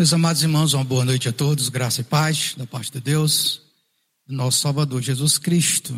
[0.00, 3.60] Meus amados irmãos, uma boa noite a todos, graça e paz da parte de Deus,
[4.26, 5.94] do nosso Salvador Jesus Cristo.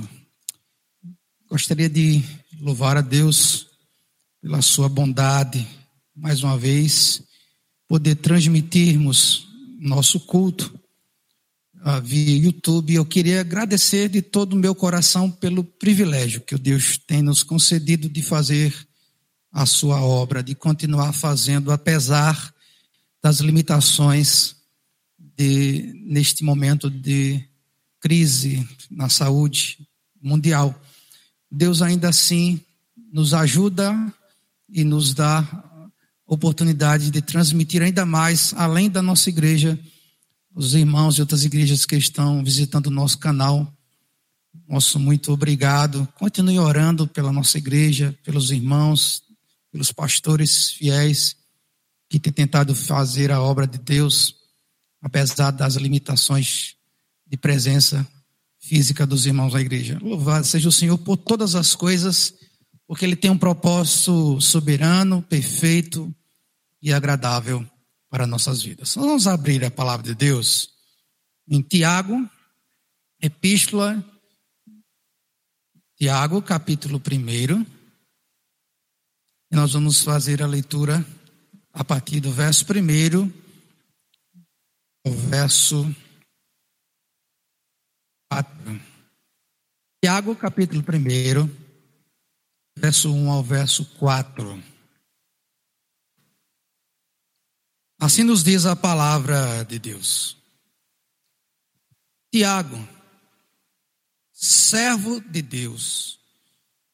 [1.49, 2.21] Gostaria de
[2.61, 3.69] louvar a Deus
[4.41, 5.65] pela sua bondade,
[6.17, 7.23] mais uma vez,
[7.87, 9.47] poder transmitirmos
[9.79, 10.77] nosso culto
[11.77, 12.95] uh, via YouTube.
[12.95, 17.45] Eu queria agradecer de todo o meu coração pelo privilégio que o Deus tem nos
[17.45, 18.75] concedido de fazer
[19.53, 22.52] a sua obra, de continuar fazendo, apesar
[23.23, 24.57] das limitações
[25.37, 27.43] de, neste momento de
[28.01, 29.79] crise na saúde
[30.21, 30.75] mundial.
[31.51, 32.61] Deus ainda assim
[33.13, 33.95] nos ajuda
[34.69, 35.47] e nos dá
[36.27, 39.79] oportunidade de transmitir ainda mais, além da nossa igreja,
[40.55, 43.73] os irmãos de outras igrejas que estão visitando o nosso canal.
[44.69, 46.09] Nosso muito obrigado.
[46.19, 49.23] Continue orando pela nossa igreja, pelos irmãos,
[49.71, 51.37] pelos pastores fiéis
[52.13, 54.37] que tem tentado fazer a obra de Deus,
[55.01, 56.77] apesar das limitações
[57.27, 58.07] de presença
[58.61, 59.99] física dos irmãos da igreja.
[60.03, 62.35] Louvado seja o Senhor por todas as coisas,
[62.87, 66.15] porque Ele tem um propósito soberano, perfeito
[66.83, 67.67] e agradável
[68.11, 68.95] para nossas vidas.
[68.95, 70.69] Vamos abrir a palavra de Deus
[71.49, 72.29] em Tiago,
[73.23, 74.05] Epístola,
[75.97, 77.67] Tiago, capítulo 1.
[79.51, 81.03] E nós vamos fazer a leitura
[81.73, 83.33] a partir do verso 1
[85.05, 85.97] ao verso
[88.31, 88.81] 4.
[90.05, 91.49] Tiago, capítulo 1,
[92.77, 94.63] verso 1 ao verso 4.
[97.99, 100.37] Assim nos diz a palavra de Deus.
[102.33, 102.77] Tiago,
[104.33, 106.19] servo de Deus,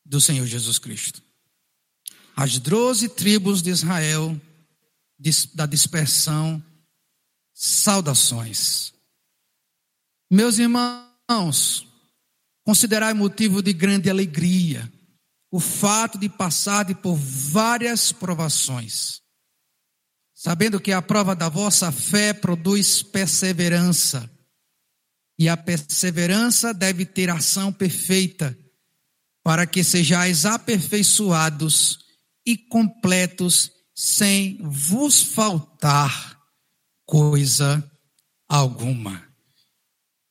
[0.04, 1.22] do Senhor Jesus Cristo.
[2.36, 4.38] As doze tribos de Israel
[5.55, 6.62] da dispersão,
[7.52, 8.92] saudações.
[10.30, 11.86] Meus irmãos,
[12.64, 14.91] considerai motivo de grande alegria
[15.50, 19.22] o fato de passar por várias provações,
[20.34, 24.31] sabendo que a prova da vossa fé produz perseverança,
[25.38, 28.56] e a perseverança deve ter ação perfeita,
[29.42, 32.00] para que sejais aperfeiçoados
[32.44, 36.41] e completos sem vos faltar
[37.04, 37.84] coisa
[38.48, 39.26] alguma.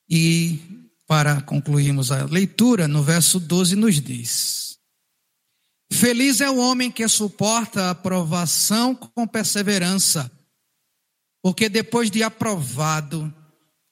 [0.09, 0.57] E
[1.05, 4.79] para concluirmos a leitura, no verso 12 nos diz:
[5.91, 10.31] Feliz é o homem que suporta a aprovação com perseverança,
[11.41, 13.34] porque depois de aprovado,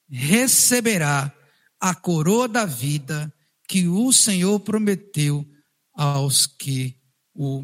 [0.08, 1.30] receberá
[1.78, 3.30] a coroa da vida
[3.68, 5.46] que o Senhor prometeu
[5.92, 6.98] aos que
[7.34, 7.62] o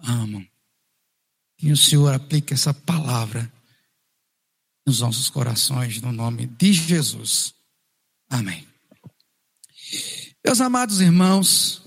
[0.00, 0.53] amam.
[1.56, 3.52] Que o Senhor aplique essa palavra
[4.86, 7.54] nos nossos corações, no nome de Jesus.
[8.28, 8.66] Amém.
[10.44, 11.82] Meus amados irmãos,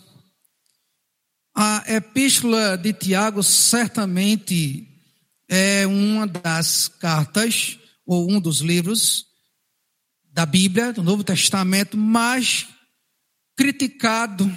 [1.56, 4.88] a epístola de Tiago certamente
[5.50, 9.26] é uma das cartas, ou um dos livros
[10.24, 12.68] da Bíblia, do Novo Testamento, mais
[13.56, 14.50] criticado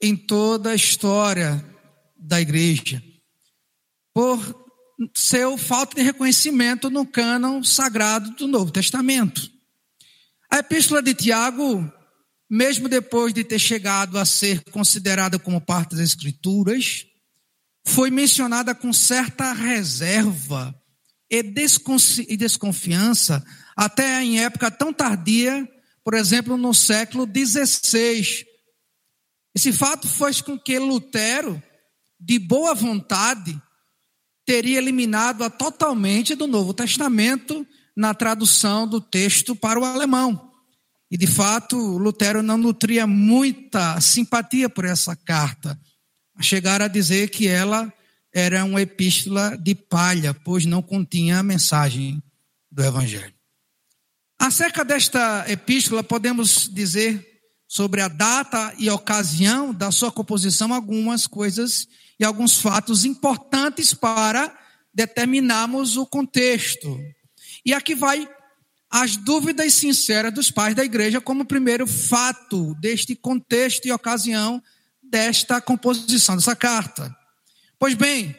[0.00, 1.64] em toda a história
[2.16, 3.02] da igreja
[4.14, 4.62] por
[5.16, 9.50] seu falta de reconhecimento no cânon sagrado do Novo Testamento.
[10.50, 11.90] A epístola de Tiago,
[12.48, 17.06] mesmo depois de ter chegado a ser considerada como parte das Escrituras,
[17.86, 20.74] foi mencionada com certa reserva
[21.30, 23.42] e desconfiança,
[23.74, 25.66] até em época tão tardia,
[26.04, 28.44] por exemplo, no século XVI.
[29.54, 31.62] Esse fato fez com que Lutero,
[32.20, 33.60] de boa vontade,
[34.44, 37.66] teria eliminado-a totalmente do Novo Testamento
[37.96, 40.50] na tradução do texto para o alemão.
[41.10, 45.78] E de fato, Lutero não nutria muita simpatia por essa carta,
[46.34, 47.92] a chegar a dizer que ela
[48.32, 52.22] era uma epístola de palha, pois não continha a mensagem
[52.70, 53.34] do Evangelho.
[54.38, 57.28] Acerca desta epístola, podemos dizer
[57.68, 61.86] sobre a data e ocasião da sua composição algumas coisas
[62.22, 64.56] e alguns fatos importantes para
[64.94, 66.96] determinarmos o contexto.
[67.66, 68.28] E aqui vai
[68.88, 74.62] as dúvidas sinceras dos pais da igreja como primeiro fato deste contexto e ocasião
[75.02, 77.12] desta composição dessa carta.
[77.76, 78.36] Pois bem,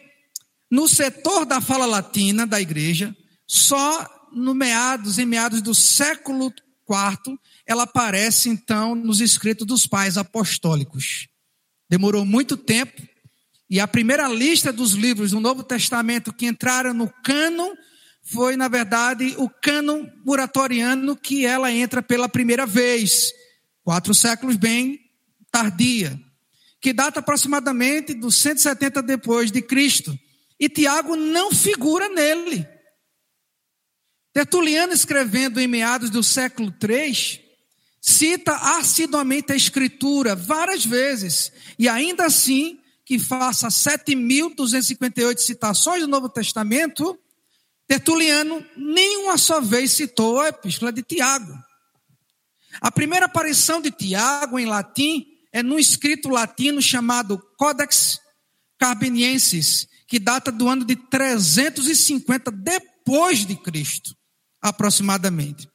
[0.71, 3.13] no setor da fala latina da igreja,
[3.45, 6.53] só no meados em meados do século
[6.89, 11.27] IV ela aparece então nos escritos dos pais apostólicos.
[11.89, 13.12] Demorou muito tempo
[13.69, 17.75] e a primeira lista dos livros do Novo Testamento que entraram no cano
[18.21, 23.33] foi, na verdade, o cânon muratoriano que ela entra pela primeira vez,
[23.83, 24.99] quatro séculos bem
[25.51, 26.19] tardia,
[26.79, 30.17] que data aproximadamente dos 170 depois de Cristo.
[30.59, 32.67] E Tiago não figura nele.
[34.33, 37.39] Tertuliano, escrevendo em meados do século III,
[38.01, 42.79] cita assiduamente a Escritura várias vezes, e ainda assim,
[43.13, 47.15] que faça 7.258 citações do Novo Testamento,
[47.87, 51.53] Tertuliano nenhuma só vez citou a epístola de Tiago.
[52.81, 58.19] A primeira aparição de Tiago em latim é num escrito latino chamado Codex
[58.79, 64.17] Carbiniensis, que data do ano de 350 depois de Cristo,
[64.59, 65.69] aproximadamente.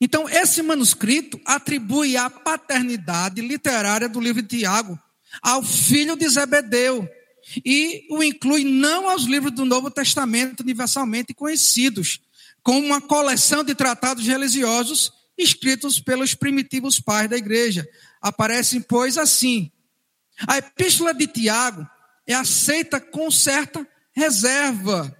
[0.00, 5.00] Então, esse manuscrito atribui a paternidade literária do livro de Tiago
[5.42, 7.08] ao filho de Zebedeu,
[7.64, 12.20] e o inclui não aos livros do Novo Testamento universalmente conhecidos,
[12.62, 17.86] como uma coleção de tratados religiosos escritos pelos primitivos pais da igreja.
[18.20, 19.70] Aparecem, pois, assim.
[20.46, 21.86] A epístola de Tiago
[22.26, 25.16] é aceita com certa reserva.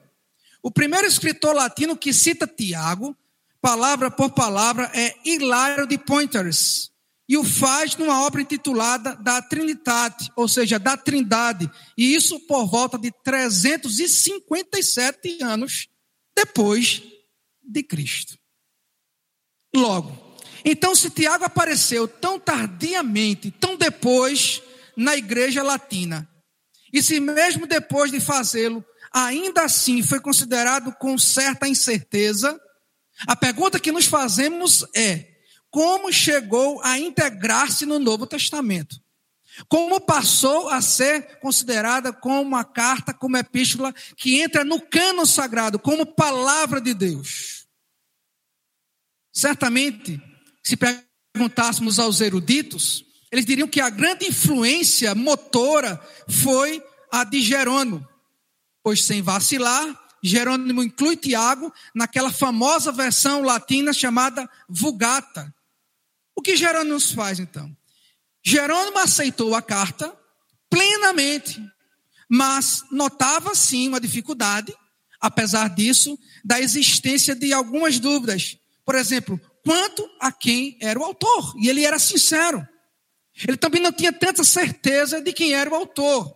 [0.62, 3.16] O primeiro escritor latino que cita Tiago,
[3.60, 6.90] palavra por palavra, é Hilário de Pointers
[7.28, 12.66] e o faz numa obra intitulada Da Trinitate, ou seja, da Trindade, e isso por
[12.66, 15.88] volta de 357 anos
[16.36, 17.02] depois
[17.62, 18.38] de Cristo.
[19.74, 24.62] Logo, então se Tiago apareceu tão tardiamente, tão depois
[24.96, 26.28] na igreja latina,
[26.92, 32.58] e se mesmo depois de fazê-lo, ainda assim foi considerado com certa incerteza,
[33.26, 35.35] a pergunta que nos fazemos é:
[35.76, 38.98] como chegou a integrar-se no Novo Testamento.
[39.68, 45.78] Como passou a ser considerada como uma carta, como epístola, que entra no cano sagrado,
[45.78, 47.66] como palavra de Deus.
[49.30, 50.18] Certamente,
[50.64, 56.82] se perguntássemos aos eruditos, eles diriam que a grande influência motora foi
[57.12, 58.08] a de Jerônimo,
[58.82, 65.54] pois sem vacilar, Jerônimo inclui Tiago naquela famosa versão latina chamada Vulgata,
[66.36, 67.74] o que Jerônimo faz então?
[68.44, 70.14] Jerônimo aceitou a carta
[70.70, 71.60] plenamente,
[72.28, 74.72] mas notava sim uma dificuldade,
[75.20, 78.58] apesar disso, da existência de algumas dúvidas.
[78.84, 82.66] Por exemplo, quanto a quem era o autor, e ele era sincero.
[83.46, 86.32] Ele também não tinha tanta certeza de quem era o autor.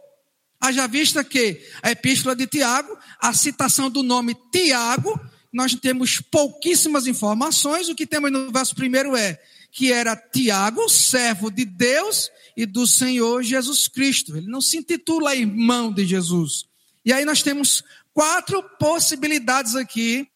[0.61, 5.19] Haja vista que a epístola de Tiago, a citação do nome Tiago,
[5.53, 7.89] nós temos pouquíssimas informações.
[7.89, 12.87] O que temos no verso primeiro é que era Tiago, servo de Deus e do
[12.87, 14.37] Senhor Jesus Cristo.
[14.37, 16.65] Ele não se intitula irmão de Jesus.
[17.05, 17.83] E aí nós temos
[18.13, 20.29] quatro possibilidades aqui,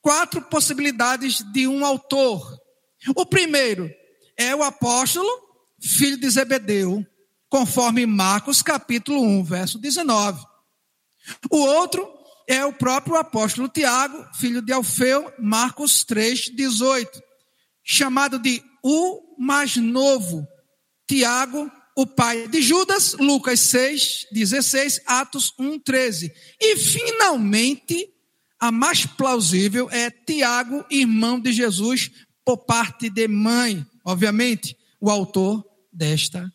[0.00, 2.58] quatro possibilidades de um autor.
[3.14, 3.90] O primeiro
[4.36, 5.28] é o apóstolo,
[5.80, 7.04] filho de Zebedeu,
[7.48, 10.44] conforme Marcos capítulo 1, verso 19.
[11.50, 12.08] O outro
[12.48, 17.22] é o próprio apóstolo Tiago, filho de Alfeu, Marcos 3, 18,
[17.82, 20.46] chamado de o mais novo,
[21.08, 26.32] Tiago, o pai de Judas, Lucas 6, 16, Atos 1, 13.
[26.60, 28.08] E finalmente,
[28.60, 32.12] a mais plausível é Tiago, irmão de Jesus,
[32.44, 36.48] por parte de mãe, obviamente, o autor desta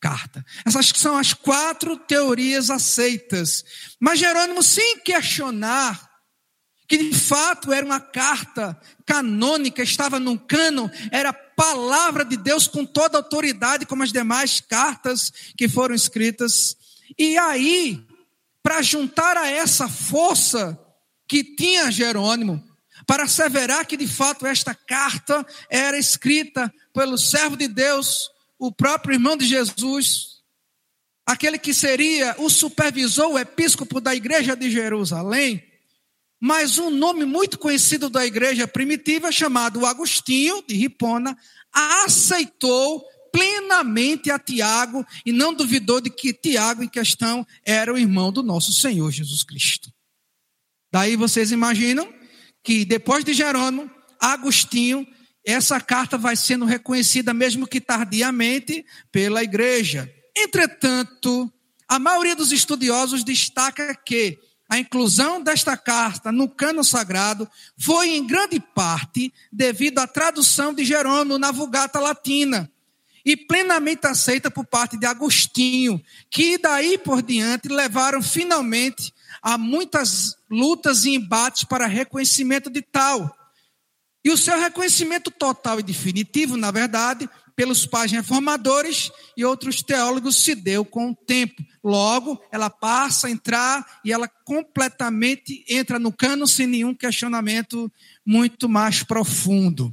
[0.00, 0.42] carta.
[0.64, 3.62] Essas são as quatro teorias aceitas.
[4.00, 6.10] Mas Jerônimo, sem questionar
[6.88, 12.84] que de fato era uma carta canônica, estava no cano, era palavra de Deus com
[12.84, 16.76] toda autoridade, como as demais cartas que foram escritas.
[17.18, 18.04] E aí,
[18.62, 20.78] para juntar a essa força
[21.26, 22.62] que tinha Jerônimo,
[23.06, 29.14] para asseverar que de fato esta carta era escrita pelo servo de Deus, o próprio
[29.14, 30.42] irmão de Jesus,
[31.24, 35.62] aquele que seria o supervisor, o episcopo da igreja de Jerusalém,
[36.40, 41.36] mas um nome muito conhecido da igreja primitiva, chamado Agostinho de Ripona,
[41.72, 48.32] aceitou plenamente a Tiago e não duvidou de que Tiago, em questão, era o irmão
[48.32, 49.92] do nosso Senhor Jesus Cristo.
[50.92, 52.10] Daí vocês imaginam
[52.62, 55.06] que depois de Jerônimo, Agostinho,
[55.44, 60.10] essa carta vai sendo reconhecida, mesmo que tardiamente, pela igreja.
[60.36, 61.52] Entretanto,
[61.88, 68.26] a maioria dos estudiosos destaca que a inclusão desta carta no cano sagrado foi em
[68.26, 72.70] grande parte devido à tradução de Jerônimo na Vulgata Latina
[73.24, 80.36] e plenamente aceita por parte de Agostinho, que daí por diante levaram finalmente há muitas
[80.48, 83.36] lutas e embates para reconhecimento de tal.
[84.24, 90.36] E o seu reconhecimento total e definitivo, na verdade, pelos pais reformadores e outros teólogos
[90.36, 91.64] se deu com o tempo.
[91.82, 97.90] Logo, ela passa a entrar e ela completamente entra no cano sem nenhum questionamento
[98.24, 99.92] muito mais profundo.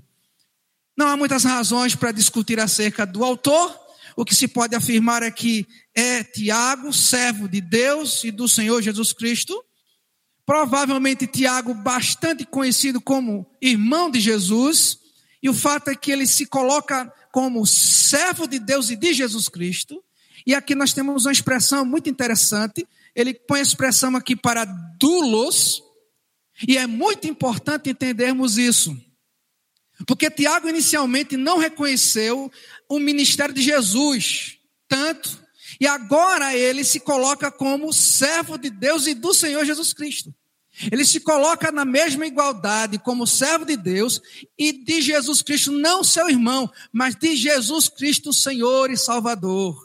[0.96, 3.80] Não há muitas razões para discutir acerca do autor.
[4.16, 5.66] O que se pode afirmar é que
[5.96, 9.64] é Tiago, servo de Deus e do Senhor Jesus Cristo.
[10.46, 15.00] Provavelmente Tiago, bastante conhecido como irmão de Jesus.
[15.42, 19.50] E o fato é que ele se coloca como servo de Deus e de Jesus
[19.50, 20.04] Cristo.
[20.46, 22.88] E aqui nós temos uma expressão muito interessante.
[23.16, 24.66] Ele põe a expressão aqui para
[25.00, 25.82] dulos.
[26.68, 28.96] E é muito importante entendermos isso.
[30.06, 32.52] Porque Tiago inicialmente não reconheceu
[32.88, 35.42] o ministério de Jesus, tanto,
[35.80, 40.34] e agora ele se coloca como servo de Deus e do Senhor Jesus Cristo.
[40.92, 44.20] Ele se coloca na mesma igualdade como servo de Deus
[44.58, 49.78] e de Jesus Cristo, não seu irmão, mas de Jesus Cristo, Senhor e Salvador.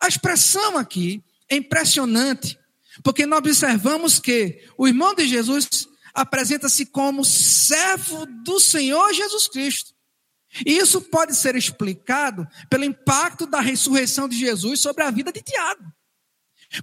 [0.00, 2.58] A expressão aqui é impressionante,
[3.02, 9.94] porque nós observamos que o irmão de Jesus apresenta-se como servo do Senhor Jesus Cristo.
[10.66, 15.40] E isso pode ser explicado pelo impacto da ressurreição de Jesus sobre a vida de
[15.40, 15.84] Tiago.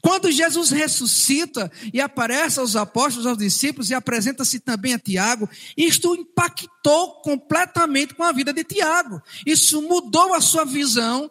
[0.01, 6.15] Quando Jesus ressuscita e aparece aos apóstolos, aos discípulos e apresenta-se também a Tiago, isto
[6.15, 9.21] impactou completamente com a vida de Tiago.
[9.45, 11.29] Isso mudou a sua visão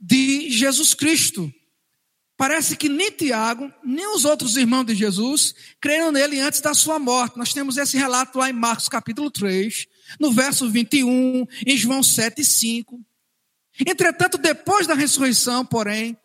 [0.00, 1.52] de Jesus Cristo.
[2.36, 6.98] Parece que nem Tiago, nem os outros irmãos de Jesus creram nele antes da sua
[6.98, 7.36] morte.
[7.36, 9.86] Nós temos esse relato lá em Marcos capítulo 3,
[10.20, 13.00] no verso 21, em João 7 e 5.
[13.84, 16.16] Entretanto, depois da ressurreição, porém,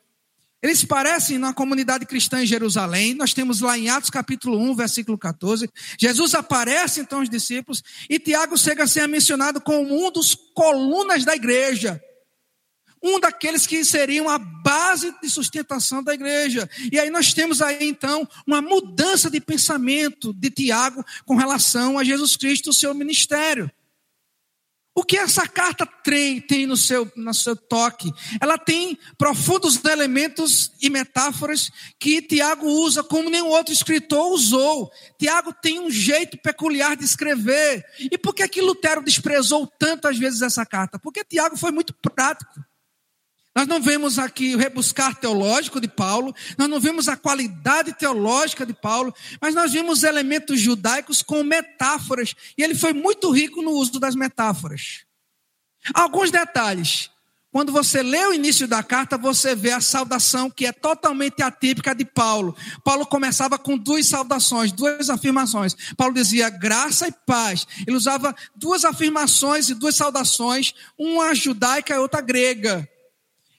[0.64, 3.14] eles parecem na comunidade cristã em Jerusalém.
[3.14, 5.70] Nós temos lá em Atos capítulo 1, versículo 14.
[6.00, 11.26] Jesus aparece então aos discípulos e Tiago chega a ser mencionado como um dos colunas
[11.26, 12.02] da igreja.
[13.04, 16.70] Um daqueles que seriam a base de sustentação da igreja.
[16.90, 22.06] E aí nós temos aí então uma mudança de pensamento de Tiago com relação a
[22.06, 23.70] Jesus Cristo e o seu ministério.
[24.96, 28.12] O que essa carta tem, tem no, seu, no seu toque?
[28.40, 34.92] Ela tem profundos elementos e metáforas que Tiago usa como nenhum outro escritor usou.
[35.18, 37.84] Tiago tem um jeito peculiar de escrever.
[38.00, 41.00] E por que, que Lutero desprezou tantas vezes essa carta?
[41.00, 42.54] Porque Tiago foi muito prático.
[43.56, 48.66] Nós não vemos aqui o rebuscar teológico de Paulo, nós não vemos a qualidade teológica
[48.66, 53.72] de Paulo, mas nós vemos elementos judaicos com metáforas, e ele foi muito rico no
[53.72, 55.06] uso das metáforas.
[55.94, 57.12] Alguns detalhes.
[57.52, 61.94] Quando você lê o início da carta, você vê a saudação que é totalmente atípica
[61.94, 62.58] de Paulo.
[62.84, 65.76] Paulo começava com duas saudações, duas afirmações.
[65.96, 67.68] Paulo dizia graça e paz.
[67.86, 72.90] Ele usava duas afirmações e duas saudações, uma judaica e outra grega.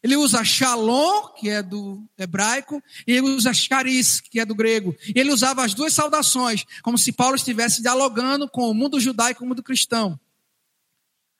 [0.04, 4.94] Ele usa shalom, que é do hebraico, e ele usa charis, que é do grego.
[5.08, 9.42] E ele usava as duas saudações, como se Paulo estivesse dialogando com o mundo judaico
[9.42, 10.20] e o mundo cristão.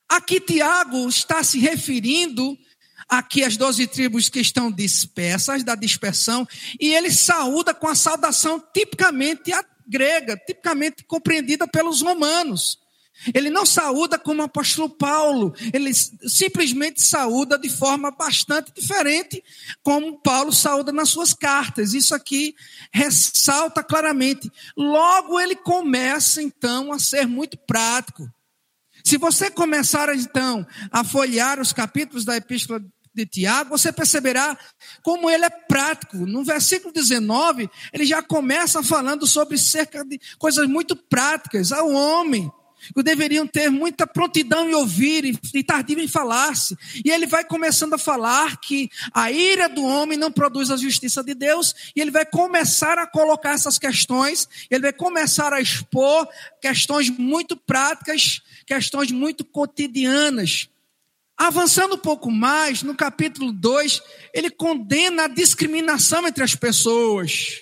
[0.09, 2.57] Aqui Tiago está se referindo
[3.07, 6.47] aqui às doze tribos que estão dispersas, da dispersão,
[6.79, 9.51] e ele saúda com a saudação tipicamente
[9.87, 12.79] grega, tipicamente compreendida pelos romanos.
[13.33, 19.43] Ele não saúda como o apóstolo Paulo, ele simplesmente saúda de forma bastante diferente,
[19.81, 21.93] como Paulo saúda nas suas cartas.
[21.93, 22.55] Isso aqui
[22.91, 24.51] ressalta claramente.
[24.77, 28.29] Logo ele começa então a ser muito prático.
[29.03, 34.57] Se você começar então a folhear os capítulos da epístola de Tiago, você perceberá
[35.01, 36.17] como ele é prático.
[36.17, 42.51] No versículo 19, ele já começa falando sobre cerca de coisas muito práticas ao homem
[42.93, 46.77] que deveriam ter muita prontidão em ouvir e tardio em falar-se.
[47.03, 51.23] E ele vai começando a falar que a ira do homem não produz a justiça
[51.23, 56.27] de Deus, e ele vai começar a colocar essas questões, ele vai começar a expor
[56.61, 60.69] questões muito práticas, questões muito cotidianas.
[61.37, 64.01] Avançando um pouco mais, no capítulo 2,
[64.33, 67.61] ele condena a discriminação entre as pessoas.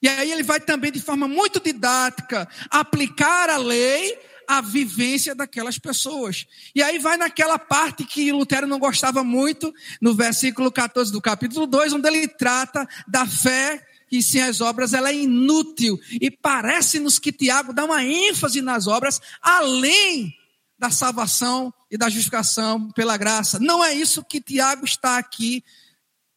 [0.00, 4.18] E aí ele vai também, de forma muito didática, aplicar a lei
[4.58, 6.46] a vivência daquelas pessoas.
[6.74, 11.66] E aí vai naquela parte que Lutero não gostava muito, no versículo 14 do capítulo
[11.66, 15.98] 2, onde ele trata da fé que sem as obras ela é inútil.
[16.20, 20.36] E parece-nos que Tiago dá uma ênfase nas obras, além
[20.78, 23.58] da salvação e da justificação pela graça.
[23.58, 25.64] Não é isso que Tiago está aqui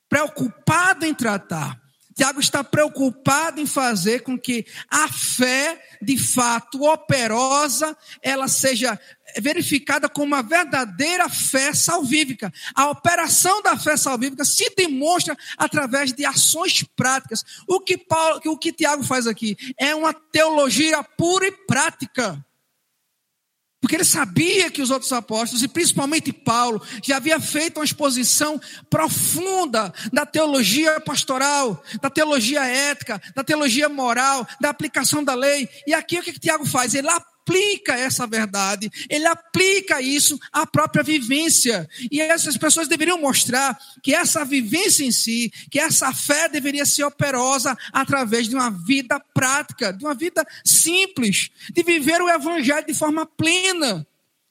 [0.08, 1.85] preocupado em tratar.
[2.16, 8.98] Tiago está preocupado em fazer com que a fé, de fato, operosa, ela seja
[9.38, 12.54] verificada como uma verdadeira fé salvífica.
[12.74, 17.44] A operação da fé salvífica se demonstra através de ações práticas.
[17.68, 22.44] O que Paulo, o que Tiago faz aqui é uma teologia pura e prática.
[23.86, 28.60] Porque ele sabia que os outros apóstolos, e principalmente Paulo, já havia feito uma exposição
[28.89, 35.70] profunda da teologia pastoral, da teologia ética, da teologia moral, da aplicação da lei.
[35.86, 36.96] E aqui o que, que Tiago faz?
[36.96, 37.08] Ele
[37.94, 41.88] essa verdade, ele aplica isso à própria vivência.
[42.12, 47.04] E essas pessoas deveriam mostrar que essa vivência em si, que essa fé deveria ser
[47.04, 52.94] operosa através de uma vida prática, de uma vida simples, de viver o evangelho de
[52.94, 54.06] forma plena.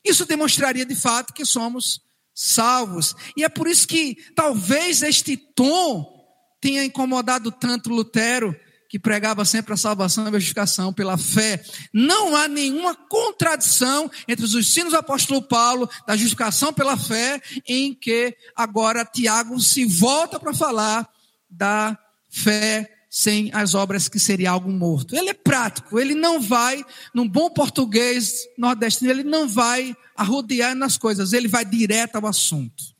[0.04, 2.02] Isso demonstraria de fato que somos
[2.34, 3.14] salvos.
[3.36, 6.12] E é por isso que talvez este tom
[6.60, 8.54] tenha incomodado tanto Lutero,
[8.94, 11.60] que pregava sempre a salvação e a justificação pela fé.
[11.92, 17.92] Não há nenhuma contradição entre os ensinos do apóstolo Paulo da justificação pela fé, em
[17.92, 21.10] que agora Tiago se volta para falar
[21.50, 21.98] da
[22.30, 25.16] fé sem as obras que seria algo morto.
[25.16, 26.80] Ele é prático, ele não vai,
[27.12, 32.94] num bom português nordestino, ele não vai arrodear nas coisas, ele vai direto ao assunto.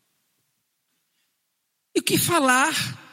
[1.95, 3.04] E o que falar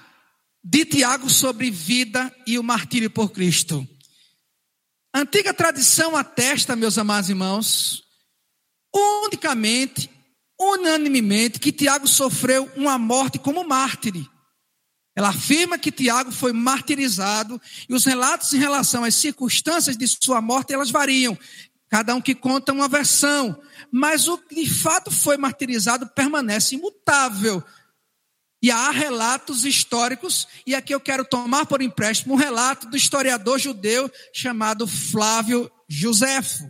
[0.63, 3.87] de Tiago sobre vida e o martírio por Cristo.
[5.13, 8.03] Antiga tradição atesta, meus amados irmãos,
[8.93, 10.09] unicamente,
[10.59, 14.25] unanimemente, que Tiago sofreu uma morte como mártir.
[15.15, 20.41] Ela afirma que Tiago foi martirizado e os relatos em relação às circunstâncias de sua
[20.41, 21.37] morte, elas variam.
[21.89, 27.61] Cada um que conta uma versão, mas o que de fato foi martirizado permanece imutável.
[28.61, 33.57] E há relatos históricos, e aqui eu quero tomar por empréstimo um relato do historiador
[33.57, 36.63] judeu chamado Flávio Josefo.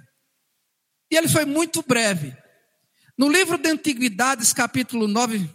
[1.12, 2.34] E ele foi muito breve.
[3.18, 5.50] No livro de Antiguidades, capítulo 9,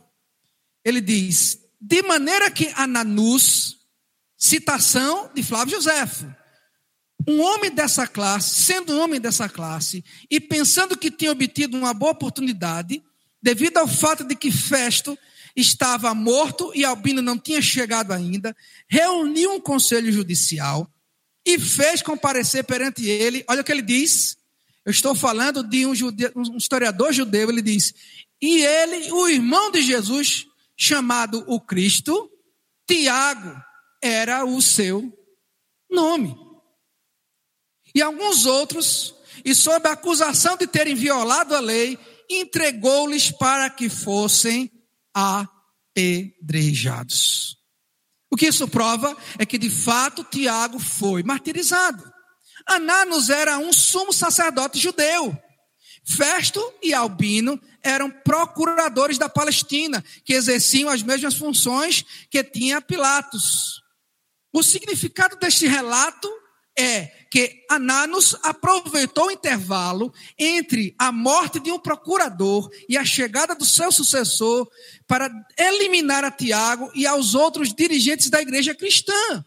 [0.85, 3.79] ele diz: De maneira que Ananus,
[4.37, 6.31] citação de Flávio Josefo,
[7.27, 11.95] um homem dessa classe, sendo um homem dessa classe, e pensando que tinha obtido uma
[11.95, 13.03] boa oportunidade,
[13.43, 15.19] devido ao fato de que Festo
[15.57, 18.55] estava morto e Albino não tinha chegado ainda,
[18.87, 20.89] reuniu um conselho judicial
[21.47, 23.45] e fez comparecer perante ele.
[23.49, 24.37] Olha o que ele diz.
[24.85, 27.49] Eu estou falando de um, judeu, um historiador judeu.
[27.49, 27.95] Ele diz:
[28.41, 32.31] E ele, o irmão de Jesus, chamado o Cristo,
[32.87, 33.57] Tiago,
[34.03, 35.11] era o seu
[35.91, 36.37] nome.
[37.95, 39.15] E alguns outros,
[39.45, 44.71] e sob a acusação de terem violado a lei, entregou-lhes para que fossem
[45.17, 47.57] apedrejados.
[48.31, 52.05] O que isso prova é que de fato Tiago foi martirizado.
[52.67, 55.35] Ananos era um sumo sacerdote judeu.
[56.05, 63.81] Festo e Albino eram procuradores da Palestina, que exerciam as mesmas funções que tinha Pilatos.
[64.53, 66.29] O significado deste relato
[66.79, 73.55] é que Ananos aproveitou o intervalo entre a morte de um procurador e a chegada
[73.55, 74.69] do seu sucessor
[75.07, 79.45] para eliminar a Tiago e aos outros dirigentes da igreja cristã.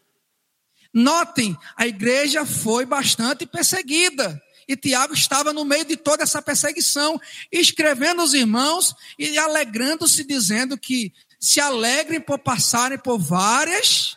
[0.94, 4.42] Notem, a igreja foi bastante perseguida.
[4.68, 7.20] E Tiago estava no meio de toda essa perseguição,
[7.52, 14.16] escrevendo aos irmãos e alegrando-se, dizendo que se alegrem por passarem por várias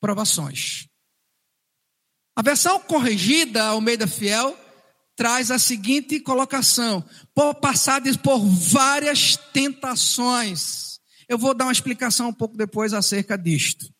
[0.00, 0.87] provações.
[2.38, 4.56] A versão corrigida, Almeida Fiel,
[5.16, 11.00] traz a seguinte colocação: por passados por várias tentações.
[11.28, 13.92] Eu vou dar uma explicação um pouco depois acerca disto.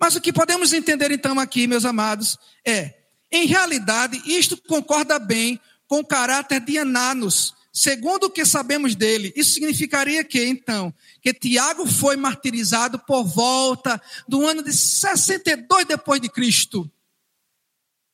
[0.00, 2.94] Mas o que podemos entender então aqui, meus amados, é,
[3.30, 9.34] em realidade, isto concorda bem com o caráter de Ananos, segundo o que sabemos dele.
[9.36, 16.22] Isso significaria que, então, que Tiago foi martirizado por volta do ano de 62 depois
[16.22, 16.90] de Cristo.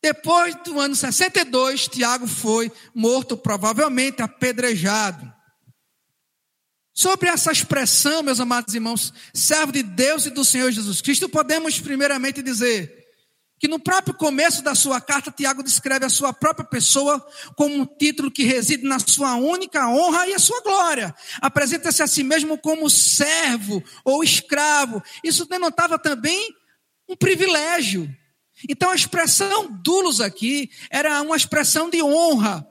[0.02, 5.32] Depois do ano 62, Tiago foi morto, provavelmente apedrejado.
[6.94, 11.80] Sobre essa expressão, meus amados irmãos, servo de Deus e do Senhor Jesus Cristo, podemos
[11.80, 13.06] primeiramente dizer
[13.58, 17.24] que no próprio começo da sua carta, Tiago descreve a sua própria pessoa
[17.56, 21.14] como um título que reside na sua única honra e a sua glória.
[21.40, 25.02] Apresenta-se a si mesmo como servo ou escravo.
[25.24, 26.54] Isso denotava também
[27.08, 28.08] um privilégio.
[28.68, 32.66] Então a expressão dulos aqui era uma expressão de honra.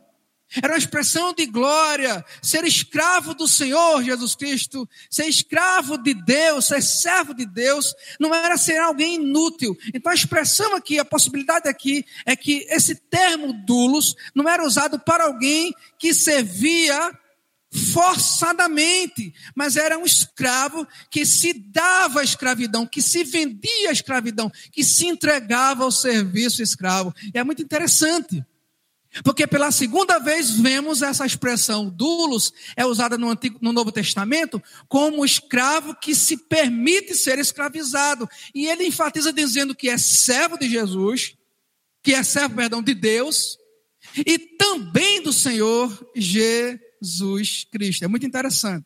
[0.56, 6.66] Era uma expressão de glória, ser escravo do Senhor Jesus Cristo, ser escravo de Deus,
[6.66, 9.78] ser servo de Deus, não era ser alguém inútil.
[9.94, 14.98] Então a expressão aqui, a possibilidade aqui, é que esse termo dulos não era usado
[14.98, 17.12] para alguém que servia
[17.72, 24.52] forçadamente, mas era um escravo que se dava à escravidão, que se vendia à escravidão,
[24.72, 27.14] que se entregava ao serviço escravo.
[27.34, 28.44] E é muito interessante.
[29.24, 34.62] Porque pela segunda vez vemos essa expressão dulos é usada no, Antigo, no Novo Testamento
[34.88, 38.30] como escravo que se permite ser escravizado.
[38.54, 41.36] E ele enfatiza dizendo que é servo de Jesus,
[42.04, 43.58] que é servo, perdão, de Deus
[44.26, 46.87] e também do Senhor Jesus
[47.72, 48.04] Cristo.
[48.04, 48.86] É muito interessante.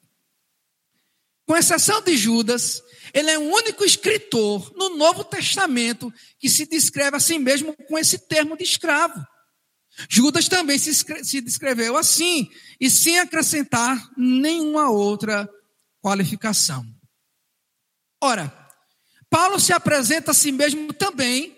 [1.45, 2.81] Com exceção de Judas,
[3.13, 7.97] ele é o único escritor no Novo Testamento que se descreve a si mesmo com
[7.97, 9.21] esse termo de escravo.
[10.09, 15.49] Judas também se, se descreveu assim, e sem acrescentar nenhuma outra
[16.01, 16.85] qualificação.
[18.21, 18.51] Ora,
[19.29, 21.57] Paulo se apresenta a si mesmo também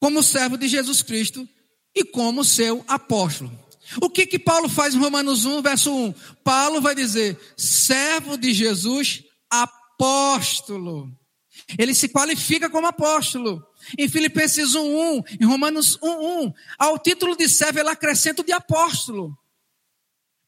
[0.00, 1.48] como servo de Jesus Cristo
[1.94, 3.61] e como seu apóstolo.
[4.00, 6.12] O que que Paulo faz em Romanos 1, verso 1?
[6.44, 11.10] Paulo vai dizer: servo de Jesus, apóstolo.
[11.78, 13.62] Ele se qualifica como apóstolo.
[13.98, 19.36] Em Filipenses 1:1, em Romanos 1:1, ao título de servo ele acrescenta o de apóstolo.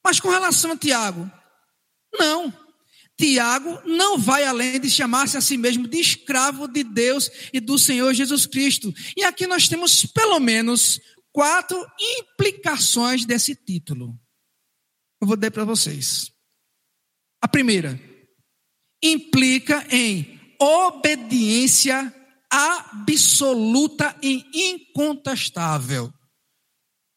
[0.03, 1.31] Mas com relação a Tiago,
[2.13, 2.53] não.
[3.17, 7.79] Tiago não vai além de chamar-se a si mesmo de escravo de Deus e do
[7.79, 8.93] Senhor Jesus Cristo.
[9.17, 11.01] E aqui nós temos pelo menos
[11.35, 14.17] quatro implicações desse título.
[15.21, 16.33] Eu vou dar para vocês.
[17.43, 18.01] A primeira,
[19.03, 22.15] implica em obediência
[22.49, 26.13] absoluta e incontestável.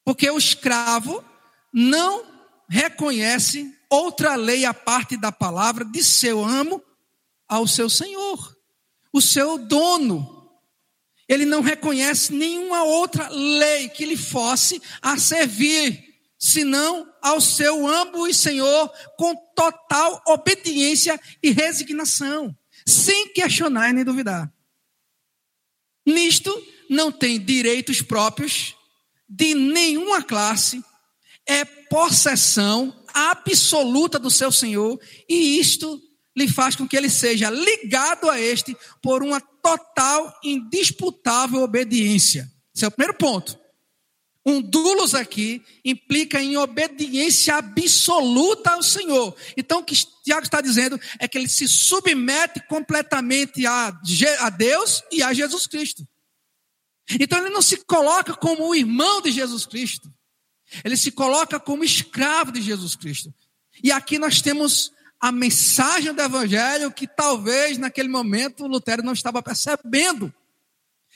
[0.03, 1.23] Porque o escravo
[1.71, 2.25] não
[2.67, 6.83] reconhece outra lei à parte da palavra de seu amo
[7.47, 8.57] ao seu senhor,
[9.13, 10.36] o seu dono.
[11.27, 17.85] Ele não reconhece nenhuma outra lei que lhe fosse a servir, senão ao seu
[18.27, 24.51] e senhor com total obediência e resignação, sem questionar nem duvidar.
[26.05, 28.75] Nisto, não tem direitos próprios
[29.27, 30.81] de nenhuma classe,
[31.45, 36.01] é possessão absoluta do seu Senhor, e isto
[36.37, 42.47] lhe faz com que ele seja ligado a este por uma total, indisputável obediência.
[42.75, 43.59] Esse é o primeiro ponto.
[44.45, 49.35] Um dulos aqui implica em obediência absoluta ao Senhor.
[49.57, 53.87] Então, o que Tiago está dizendo é que ele se submete completamente a,
[54.39, 56.07] a Deus e a Jesus Cristo.
[57.19, 60.13] Então, ele não se coloca como o irmão de Jesus Cristo.
[60.83, 63.33] Ele se coloca como escravo de Jesus Cristo.
[63.83, 69.41] E aqui nós temos a mensagem do Evangelho que talvez naquele momento Lutero não estava
[69.41, 70.33] percebendo.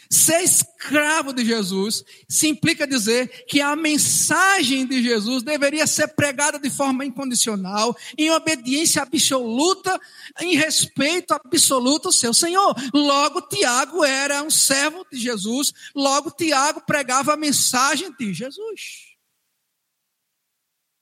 [0.10, 6.60] Ser escravo de Jesus se implica dizer que a mensagem de Jesus deveria ser pregada
[6.60, 10.00] de forma incondicional, em obediência absoluta,
[10.42, 12.76] em respeito absoluto ao seu Senhor.
[12.94, 19.12] Logo, Tiago era um servo de Jesus, logo, Tiago pregava a mensagem de Jesus.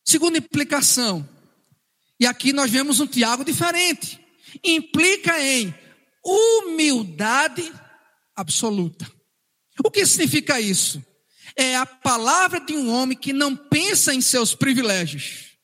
[0.04, 1.28] Segunda implicação,
[2.20, 4.20] e aqui nós vemos um Tiago diferente,
[4.64, 5.74] implica em
[6.24, 7.72] humildade
[8.36, 9.10] absoluta.
[9.84, 11.04] O que significa isso?
[11.56, 15.58] É a palavra de um homem que não pensa em seus privilégios.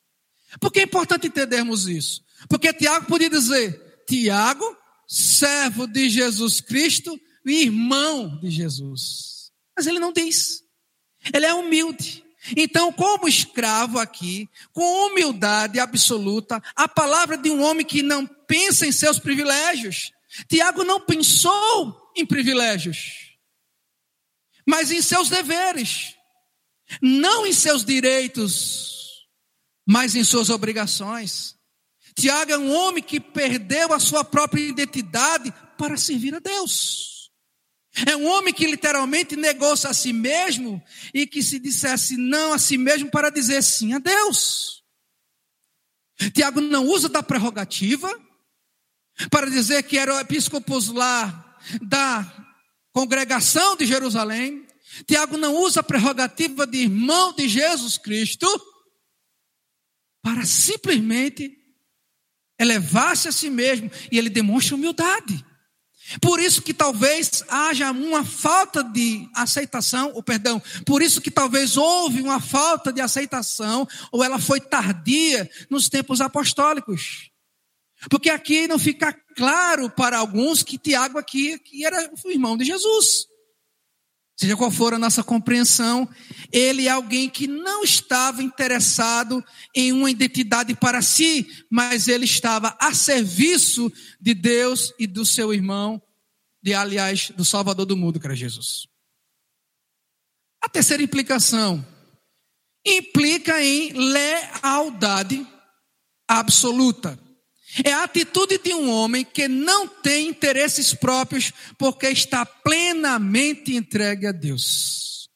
[0.60, 2.24] Por que é importante entendermos isso?
[2.48, 4.64] Porque Tiago podia dizer: Tiago,
[5.06, 9.50] servo de Jesus Cristo e irmão de Jesus.
[9.76, 10.62] Mas ele não diz.
[11.32, 12.24] Ele é humilde.
[12.54, 18.86] Então, como escravo aqui, com humildade absoluta, a palavra de um homem que não pensa
[18.86, 20.12] em seus privilégios.
[20.48, 23.36] Tiago não pensou em privilégios,
[24.66, 26.14] mas em seus deveres,
[27.00, 29.26] não em seus direitos,
[29.86, 31.56] mas em suas obrigações.
[32.18, 37.15] Tiago é um homem que perdeu a sua própria identidade para servir a Deus.
[38.04, 40.82] É um homem que literalmente negou-se a si mesmo
[41.14, 44.82] e que se dissesse não a si mesmo para dizer sim a Deus.
[46.34, 48.10] Tiago não usa da prerrogativa
[49.30, 52.46] para dizer que era o episcopos lá da
[52.92, 54.66] congregação de Jerusalém,
[55.06, 58.46] Tiago não usa a prerrogativa de irmão de Jesus Cristo
[60.22, 61.56] para simplesmente
[62.58, 65.44] elevar-se a si mesmo e ele demonstra humildade.
[66.20, 71.76] Por isso que talvez haja uma falta de aceitação, ou perdão, por isso que talvez
[71.76, 77.30] houve uma falta de aceitação, ou ela foi tardia nos tempos apostólicos.
[78.10, 82.64] Porque aqui não fica claro para alguns que Tiago aqui que era o irmão de
[82.64, 83.26] Jesus.
[84.38, 86.06] Seja qual for a nossa compreensão,
[86.52, 89.42] ele é alguém que não estava interessado
[89.74, 95.54] em uma identidade para si, mas ele estava a serviço de Deus e do seu
[95.54, 96.02] irmão,
[96.62, 98.86] de aliás, do Salvador do mundo, que era Jesus.
[100.62, 101.86] A terceira implicação
[102.84, 105.46] implica em lealdade
[106.28, 107.18] absoluta.
[107.84, 114.26] É a atitude de um homem que não tem interesses próprios, porque está plenamente entregue
[114.26, 115.28] a Deus.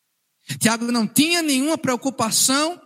[0.59, 2.81] Tiago não tinha nenhuma preocupação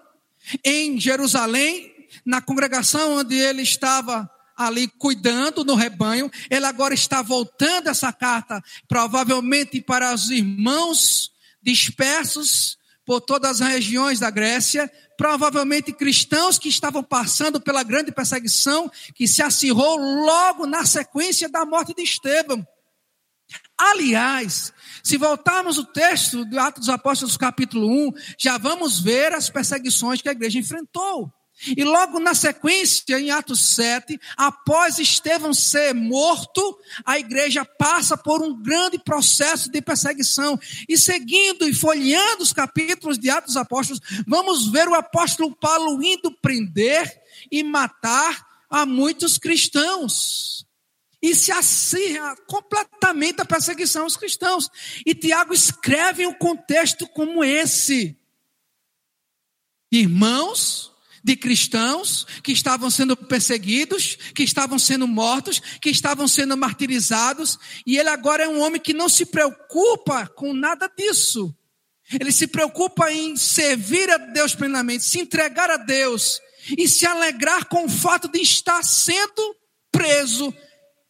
[0.65, 1.93] em Jerusalém,
[2.25, 8.63] na congregação onde ele estava ali cuidando no rebanho, ele agora está voltando essa carta,
[8.87, 11.31] provavelmente para os irmãos
[11.63, 18.91] dispersos por todas as regiões da Grécia, provavelmente cristãos que estavam passando pela grande perseguição
[19.15, 22.67] que se acirrou logo na sequência da morte de Estevão.
[23.77, 24.73] Aliás,
[25.03, 30.23] se voltarmos o texto do Atos dos Apóstolos, capítulo 1, já vamos ver as perseguições
[30.23, 31.33] que a igreja enfrentou.
[31.77, 38.43] E logo na sequência, em Atos 7, após Estevão ser morto, a igreja passa por
[38.43, 40.59] um grande processo de perseguição.
[40.89, 46.31] E seguindo e folheando os capítulos de Atos Apóstolos, vamos ver o apóstolo Paulo indo
[46.43, 50.67] prender e matar a muitos cristãos.
[51.23, 54.69] E se acirra completamente a perseguição aos cristãos.
[55.07, 58.19] E Tiago escreve um contexto como esse.
[59.91, 60.94] Irmãos,
[61.25, 67.97] de cristãos que estavam sendo perseguidos, que estavam sendo mortos, que estavam sendo martirizados, e
[67.97, 71.57] ele agora é um homem que não se preocupa com nada disso.
[72.21, 76.39] Ele se preocupa em servir a Deus plenamente, se entregar a Deus
[76.77, 79.57] e se alegrar com o fato de estar sendo
[79.91, 80.55] preso,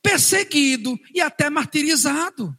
[0.00, 2.56] perseguido e até martirizado.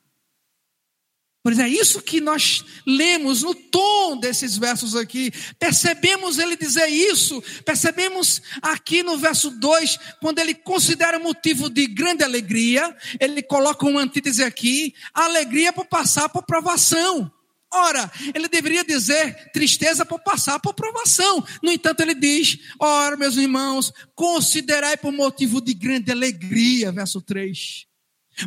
[1.45, 5.31] Pois é isso que nós lemos no tom desses versos aqui.
[5.59, 12.23] Percebemos ele dizer isso, percebemos aqui no verso 2, quando ele considera motivo de grande
[12.23, 17.31] alegria, ele coloca uma antítese aqui, alegria por passar por provação.
[17.71, 21.45] Ora, ele deveria dizer tristeza por passar por provação.
[21.61, 27.85] No entanto, ele diz: Ora, meus irmãos, considerai por motivo de grande alegria, verso 3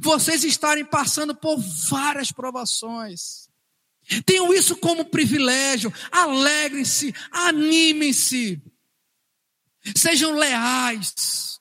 [0.03, 3.49] vocês estarem passando por várias provações.
[4.25, 5.93] Tenham isso como privilégio.
[6.11, 8.63] Alegrem-se, animem-se.
[9.97, 11.61] Sejam leais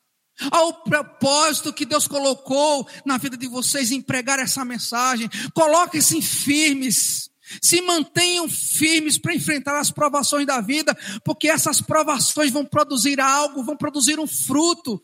[0.51, 5.29] ao propósito que Deus colocou na vida de vocês em pregar essa mensagem.
[5.53, 7.29] Coloquem-se firmes.
[7.61, 13.63] Se mantenham firmes para enfrentar as provações da vida, porque essas provações vão produzir algo,
[13.63, 15.01] vão produzir um fruto.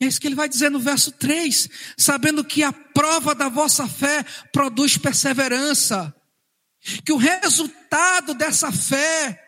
[0.00, 3.86] É isso que ele vai dizer no verso 3: sabendo que a prova da vossa
[3.88, 6.14] fé produz perseverança,
[7.04, 9.45] que o resultado dessa fé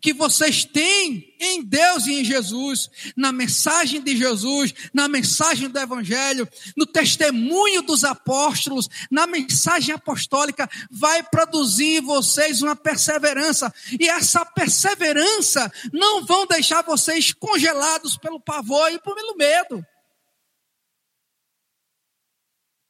[0.00, 5.78] que vocês têm em Deus e em Jesus, na mensagem de Jesus, na mensagem do
[5.78, 14.08] Evangelho, no testemunho dos apóstolos, na mensagem apostólica, vai produzir em vocês uma perseverança, e
[14.08, 19.84] essa perseverança não vão deixar vocês congelados pelo pavor e pelo medo.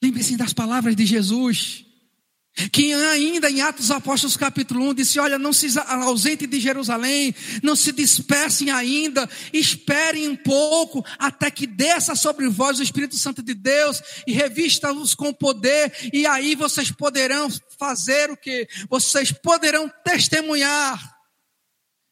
[0.03, 1.84] Lembre-se das palavras de Jesus.
[2.71, 7.75] Que ainda em Atos Apóstolos capítulo 1 disse: Olha, não se ausente de Jerusalém, não
[7.75, 13.55] se dispersem ainda, esperem um pouco até que desça sobre vós o Espírito Santo de
[13.55, 18.69] Deus e revista-os com poder, e aí vocês poderão fazer o que?
[18.89, 21.13] Vocês poderão testemunhar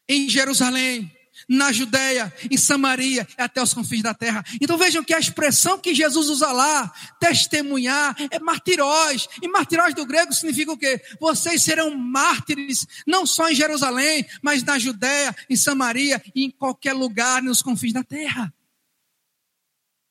[0.09, 1.11] em Jerusalém,
[1.48, 4.44] na Judéia, em Samaria e até os confins da terra.
[4.61, 9.28] Então vejam que a expressão que Jesus usa lá, testemunhar, é martiróis.
[9.40, 11.00] E martiróis do grego significa o quê?
[11.20, 16.92] Vocês serão mártires, não só em Jerusalém, mas na Judéia, em Samaria e em qualquer
[16.92, 18.52] lugar nos confins da terra.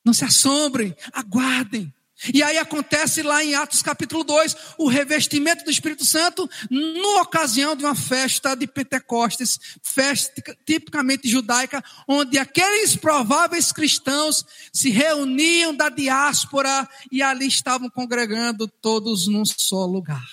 [0.03, 1.93] Não se assombrem, aguardem.
[2.33, 7.75] E aí acontece lá em Atos capítulo 2, o revestimento do Espírito Santo, no ocasião
[7.75, 15.89] de uma festa de Pentecostes, festa tipicamente judaica, onde aqueles prováveis cristãos se reuniam da
[15.89, 20.27] diáspora e ali estavam congregando todos num só lugar.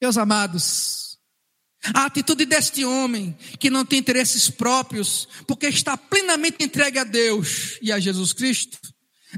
[0.00, 1.16] Meus amados,
[1.94, 7.78] a atitude deste homem, que não tem interesses próprios, porque está plenamente entregue a Deus
[7.80, 8.78] e a Jesus Cristo,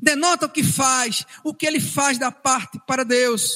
[0.03, 3.51] denota o que faz, o que ele faz da parte para Deus.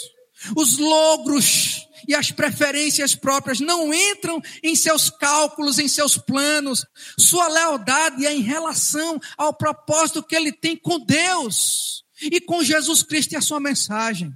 [0.56, 6.84] Os logros e as preferências próprias não entram em seus cálculos, em seus planos.
[7.18, 13.02] Sua lealdade é em relação ao propósito que ele tem com Deus e com Jesus
[13.02, 14.32] Cristo e a sua mensagem.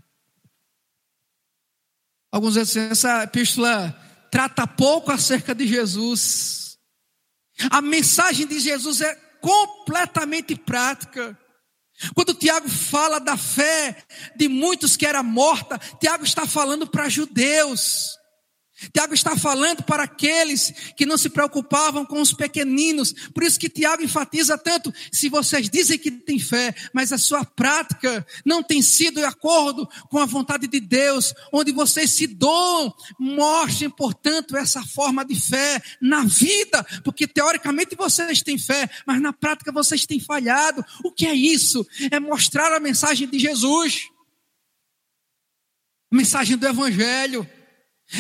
[2.30, 3.96] Alguns dizem assim, essa epístola
[4.30, 6.78] trata pouco acerca de Jesus.
[7.70, 11.38] A mensagem de Jesus é completamente prática.
[12.14, 13.96] Quando Tiago fala da fé
[14.36, 18.21] de muitos que era morta, Tiago está falando para judeus.
[18.90, 23.12] Tiago está falando para aqueles que não se preocupavam com os pequeninos.
[23.34, 27.44] Por isso que Tiago enfatiza tanto: se vocês dizem que têm fé, mas a sua
[27.44, 32.92] prática não tem sido de acordo com a vontade de Deus, onde vocês se doam,
[33.18, 39.32] mostrem, portanto, essa forma de fé na vida, porque teoricamente vocês têm fé, mas na
[39.32, 40.84] prática vocês têm falhado.
[41.04, 41.86] O que é isso?
[42.10, 44.08] É mostrar a mensagem de Jesus,
[46.10, 47.48] a mensagem do Evangelho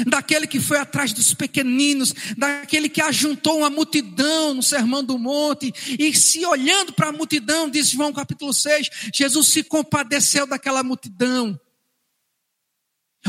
[0.06, 5.72] daquele que foi atrás dos pequeninos, daquele que ajuntou uma multidão no Sermão do Monte,
[5.98, 11.58] e se olhando para a multidão, diz João capítulo 6, Jesus se compadeceu daquela multidão.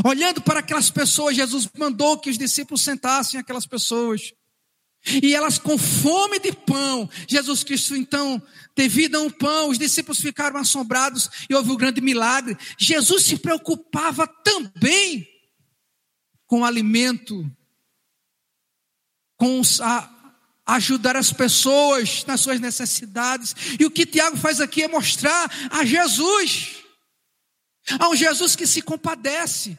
[0.04, 4.32] Olhando para aquelas pessoas, Jesus mandou que os discípulos sentassem aquelas pessoas.
[5.22, 8.42] E elas com fome de pão, Jesus Cristo então,
[8.74, 12.56] devido a um pão, os discípulos ficaram assombrados e houve um grande milagre.
[12.78, 15.33] Jesus se preocupava também
[16.54, 17.44] com alimento,
[19.36, 19.60] com
[20.64, 23.56] ajudar as pessoas nas suas necessidades.
[23.76, 26.76] E o que Tiago faz aqui é mostrar a Jesus,
[27.98, 29.76] a um Jesus que se compadece,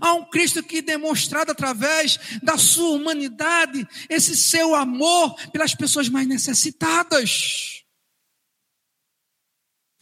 [0.00, 6.26] a um Cristo que demonstrado através da sua humanidade esse seu amor pelas pessoas mais
[6.26, 7.84] necessitadas.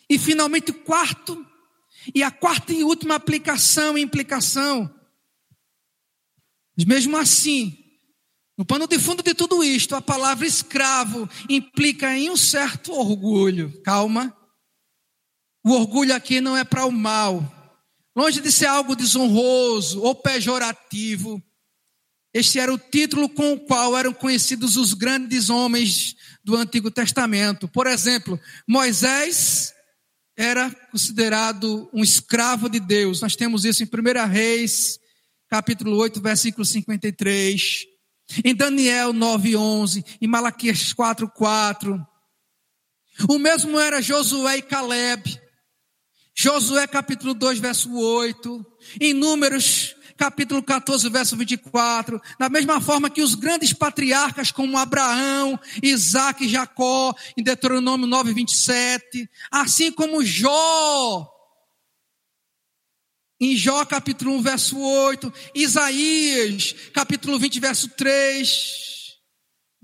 [0.09, 1.45] E finalmente o quarto
[2.15, 5.02] e a quarta e última aplicação e implicação
[6.83, 7.77] mas mesmo assim,
[8.57, 13.81] no pano de fundo de tudo isto, a palavra escravo implica em um certo orgulho.
[13.83, 14.37] Calma.
[15.65, 17.61] O orgulho aqui não é para o mal.
[18.17, 21.43] Longe de ser algo desonroso ou pejorativo.
[22.35, 27.69] Este era o título com o qual eram conhecidos os grandes homens do Antigo Testamento.
[27.69, 29.73] Por exemplo, Moisés
[30.37, 33.21] era considerado um escravo de Deus.
[33.21, 34.99] Nós temos isso em 1 Reis
[35.53, 37.87] capítulo 8, versículo 53.
[38.43, 40.03] Em Daniel 9, 11.
[40.19, 42.07] Em Malaquias 4, 4.
[43.29, 45.39] O mesmo era Josué e Caleb.
[46.35, 48.65] Josué capítulo 2, verso 8.
[48.99, 52.19] Em Números capítulo 14, verso 24.
[52.39, 58.33] Da mesma forma que os grandes patriarcas como Abraão, Isaac e Jacó, em Deuteronômio 9,
[58.33, 59.29] 27.
[59.51, 61.32] Assim como Jó,
[63.43, 68.93] em Jó capítulo 1, verso 8, Isaías capítulo 20, verso 3.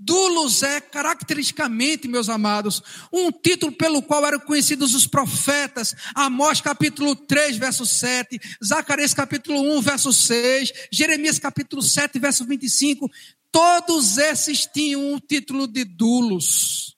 [0.01, 5.93] Dulos é caracteristicamente, meus amados, um título pelo qual eram conhecidos os profetas.
[6.15, 13.11] Amós capítulo 3, verso 7, Zacarias capítulo 1, verso 6, Jeremias capítulo 7, verso 25.
[13.51, 16.95] Todos esses tinham um título de dulos.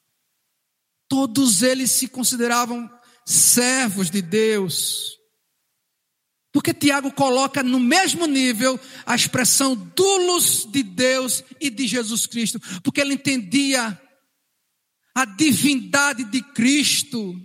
[1.09, 2.87] Todos eles se consideravam
[3.25, 5.20] servos de Deus.
[6.51, 12.59] Porque Tiago coloca no mesmo nível a expressão dulos de Deus e de Jesus Cristo.
[12.83, 13.99] Porque ele entendia
[15.15, 17.39] a divindade de Cristo.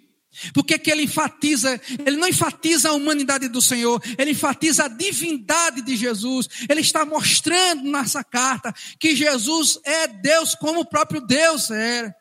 [0.52, 5.80] Porque que ele enfatiza, ele não enfatiza a humanidade do Senhor, ele enfatiza a divindade
[5.82, 6.48] de Jesus.
[6.68, 12.14] Ele está mostrando nessa carta que Jesus é Deus como o próprio Deus era.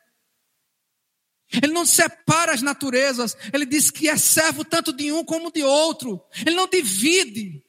[1.62, 3.36] Ele não separa as naturezas.
[3.52, 6.22] Ele diz que é servo tanto de um como de outro.
[6.44, 7.62] Ele não divide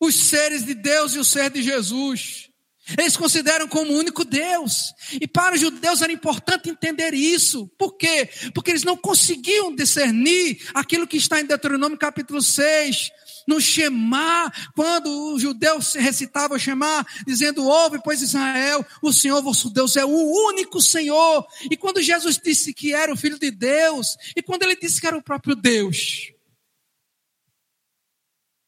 [0.00, 2.50] os seres de Deus e o ser de Jesus.
[2.98, 4.92] Eles consideram como único Deus.
[5.20, 7.68] E para os judeus era importante entender isso.
[7.78, 8.28] Por quê?
[8.54, 13.10] Porque eles não conseguiam discernir aquilo que está em Deuteronômio capítulo 6,
[13.46, 19.70] no Shema, quando o judeu recitava o Shema, dizendo: Ouve, pois Israel, o Senhor vosso
[19.70, 21.46] Deus é o único Senhor.
[21.70, 25.06] E quando Jesus disse que era o Filho de Deus, e quando ele disse que
[25.06, 26.32] era o próprio Deus,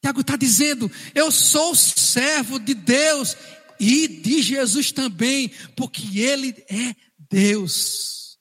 [0.05, 3.35] Tiago está dizendo: Eu sou servo de Deus
[3.79, 6.95] e de Jesus também, porque Ele é
[7.29, 8.37] Deus.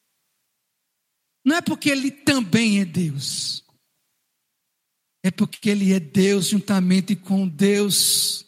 [1.42, 3.63] Não é porque Ele também é Deus.
[5.24, 8.44] É porque Ele é Deus juntamente com Deus.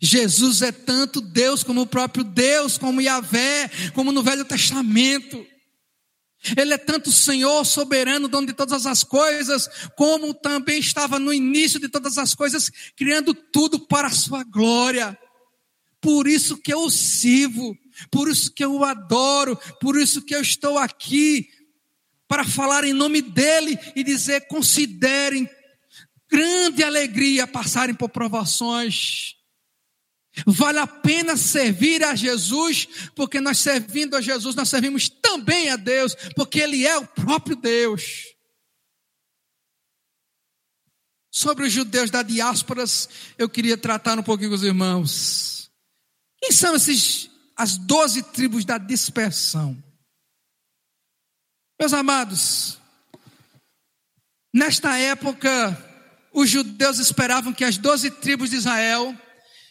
[0.00, 5.46] Jesus é tanto Deus como o próprio Deus, como Yahvé, como no Velho Testamento.
[6.56, 11.78] Ele é tanto Senhor soberano, dono de todas as coisas, como também estava no início
[11.78, 15.16] de todas as coisas, criando tudo para a sua glória.
[16.00, 17.78] Por isso que eu o sirvo,
[18.10, 21.48] por isso que eu o adoro, por isso que eu estou aqui
[22.26, 25.48] para falar em nome dele e dizer: considerem
[26.30, 29.34] grande alegria passarem por provações.
[30.46, 35.76] Vale a pena servir a Jesus, porque nós servindo a Jesus, nós servimos também a
[35.76, 38.26] Deus, porque Ele é o próprio Deus.
[41.30, 42.84] Sobre os judeus da diáspora,
[43.36, 45.70] eu queria tratar um pouquinho com os irmãos.
[46.40, 49.82] Quem são esses, as doze tribos da dispersão?
[51.80, 52.78] Meus amados,
[54.52, 55.87] nesta época,
[56.32, 59.16] os judeus esperavam que as doze tribos de Israel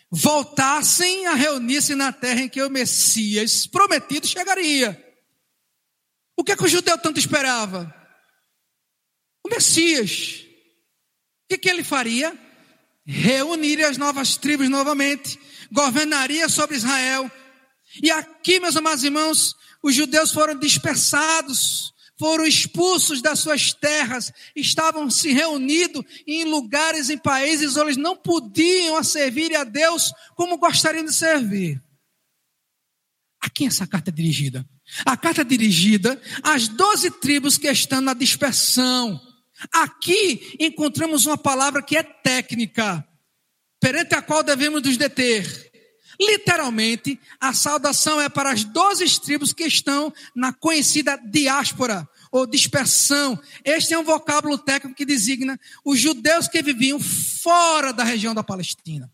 [0.09, 5.03] voltassem a reunir-se na terra em que o Messias prometido chegaria.
[6.35, 7.93] O que é que o judeu tanto esperava?
[9.45, 10.45] O Messias.
[11.43, 12.37] O que, que ele faria?
[13.05, 15.39] Reuniria as novas tribos novamente,
[15.71, 17.31] governaria sobre Israel.
[18.03, 25.09] E aqui, meus amados irmãos, os judeus foram dispersados foram expulsos das suas terras, estavam
[25.09, 31.05] se reunidos em lugares, em países onde eles não podiam servir a Deus como gostariam
[31.05, 31.81] de servir.
[33.39, 34.67] A quem essa carta é dirigida?
[35.05, 39.21] A carta é dirigida às doze tribos que estão na dispersão.
[39.71, 43.07] Aqui encontramos uma palavra que é técnica,
[43.79, 45.71] perante a qual devemos nos deter.
[46.19, 53.39] Literalmente, a saudação é para as doze tribos que estão na conhecida diáspora ou dispersão.
[53.63, 58.43] Este é um vocábulo técnico que designa os judeus que viviam fora da região da
[58.43, 59.11] Palestina.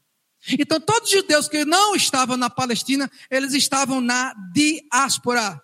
[0.47, 5.61] Então, todos os judeus que não estavam na Palestina, eles estavam na diáspora.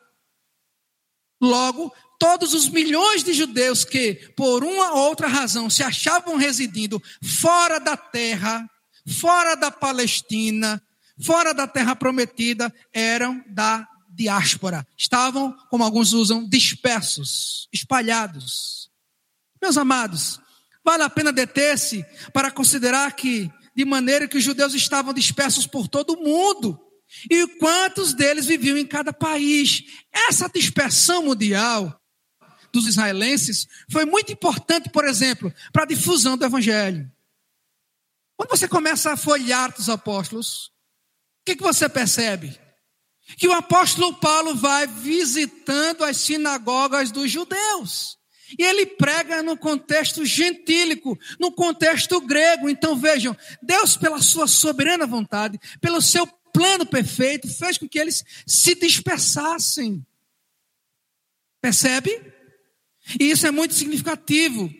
[1.41, 7.01] Logo, todos os milhões de judeus que, por uma ou outra razão, se achavam residindo
[7.23, 8.69] fora da terra,
[9.19, 10.81] fora da Palestina,
[11.23, 14.85] fora da terra prometida, eram da diáspora.
[14.97, 18.89] Estavam, como alguns usam, dispersos, espalhados.
[19.61, 20.39] Meus amados,
[20.83, 25.87] vale a pena deter-se para considerar que, de maneira que os judeus estavam dispersos por
[25.87, 26.79] todo o mundo,
[27.29, 29.83] e quantos deles viviam em cada país.
[30.11, 31.99] Essa dispersão mundial
[32.71, 37.11] dos israelenses foi muito importante, por exemplo, para a difusão do evangelho.
[38.37, 40.71] Quando você começa a folhear os apóstolos,
[41.45, 42.59] que, que você percebe?
[43.37, 48.17] Que o apóstolo Paulo vai visitando as sinagogas dos judeus.
[48.57, 52.67] E ele prega no contexto gentílico, no contexto grego.
[52.69, 58.23] Então vejam, Deus, pela sua soberana vontade, pelo seu plano perfeito, fez com que eles
[58.47, 60.03] se dispersassem.
[61.61, 62.09] Percebe?
[63.19, 64.71] E isso é muito significativo,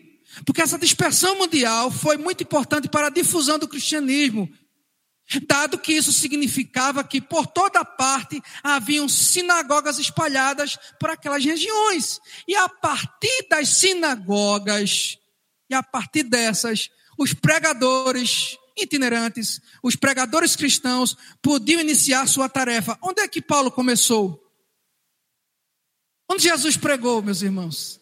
[0.44, 4.48] porque essa dispersão mundial foi muito importante para a difusão do cristianismo
[5.38, 12.20] dado que isso significava que por toda parte haviam sinagogas espalhadas por aquelas regiões.
[12.48, 15.18] E a partir das sinagogas,
[15.68, 22.98] e a partir dessas, os pregadores itinerantes, os pregadores cristãos podiam iniciar sua tarefa.
[23.00, 24.42] Onde é que Paulo começou?
[26.28, 28.00] Onde Jesus pregou, meus irmãos?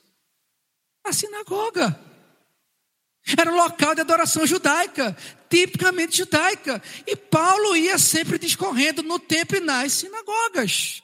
[1.04, 2.07] Na sinagoga.
[3.36, 5.16] Era um local de adoração judaica,
[5.50, 6.82] tipicamente judaica.
[7.06, 11.02] E Paulo ia sempre discorrendo no templo e nas sinagogas.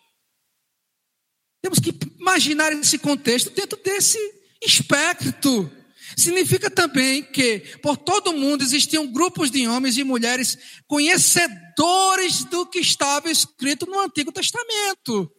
[1.62, 4.18] Temos que imaginar esse contexto dentro desse
[4.62, 5.70] espectro.
[6.16, 10.56] Significa também que por todo o mundo existiam grupos de homens e mulheres
[10.86, 15.30] conhecedores do que estava escrito no Antigo Testamento.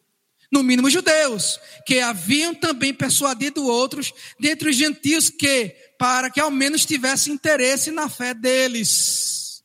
[0.52, 6.52] No mínimo judeus, que haviam também persuadido outros dentre os gentios que para que ao
[6.52, 9.64] menos tivesse interesse na fé deles.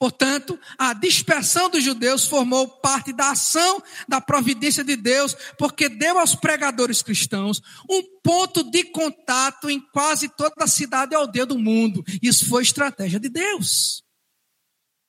[0.00, 6.18] Portanto, a dispersão dos judeus formou parte da ação da providência de Deus, porque deu
[6.18, 11.58] aos pregadores cristãos um ponto de contato em quase toda a cidade e aldeia do
[11.58, 12.02] mundo.
[12.22, 14.02] Isso foi estratégia de Deus.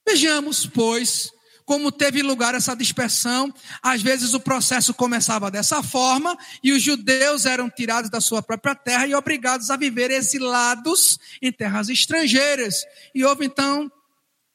[0.06, 1.32] Vejamos, pois,
[1.72, 3.50] como teve lugar essa dispersão,
[3.82, 8.76] às vezes o processo começava dessa forma e os judeus eram tirados da sua própria
[8.76, 12.84] terra e obrigados a viver exilados em terras estrangeiras.
[13.16, 13.90] E houve então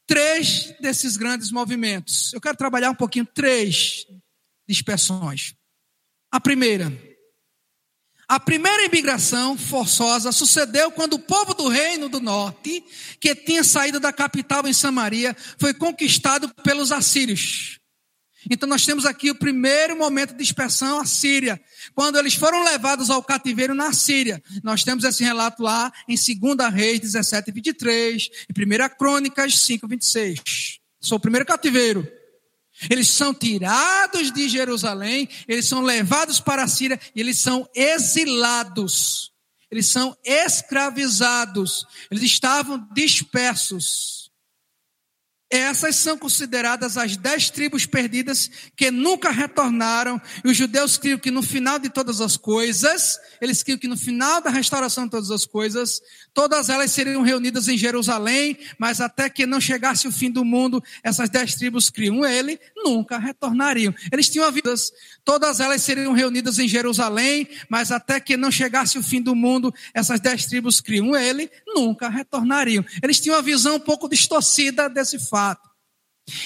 [0.07, 2.35] três desses grandes movimentos.
[2.35, 4.07] Eu quero trabalhar um pouquinho três
[4.69, 5.55] dispersões.
[6.31, 6.93] A primeira,
[8.29, 12.85] a primeira imigração forçosa sucedeu quando o povo do reino do norte,
[13.21, 17.79] que tinha saído da capital em Samaria, foi conquistado pelos assírios.
[18.51, 21.61] Então nós temos aqui o primeiro momento de dispersão, a Síria.
[21.95, 24.43] Quando eles foram levados ao cativeiro na Síria.
[24.63, 29.89] Nós temos esse relato lá em 2 Reis 17 e 23, em 1 Crônicas 5,
[29.89, 30.41] 26.
[31.01, 32.07] Sou o primeiro cativeiro.
[32.91, 39.33] Eles são tirados de Jerusalém, eles são levados para a Síria e eles são exilados.
[39.71, 41.85] Eles são escravizados.
[42.11, 44.26] Eles estavam dispersos.
[45.49, 50.21] Essas são consideradas as dez tribos perdidas que nunca retornaram.
[50.45, 53.97] E os judeus criam que no final de todas as coisas, eles criam que no
[53.97, 56.01] final da restauração de todas as coisas,
[56.35, 60.83] todas elas seriam reunidas em Jerusalém, mas até que não chegasse o fim do mundo,
[61.01, 63.95] essas dez tribos criam ele, nunca retornariam.
[64.11, 64.91] Eles tinham vidas,
[65.25, 69.73] todas elas seriam reunidas em Jerusalém, mas até que não chegasse o fim do mundo,
[69.95, 72.85] essas dez tribos criam ele, nunca retornariam.
[73.01, 75.69] Eles tinham uma visão um pouco distorcida desse fato fato.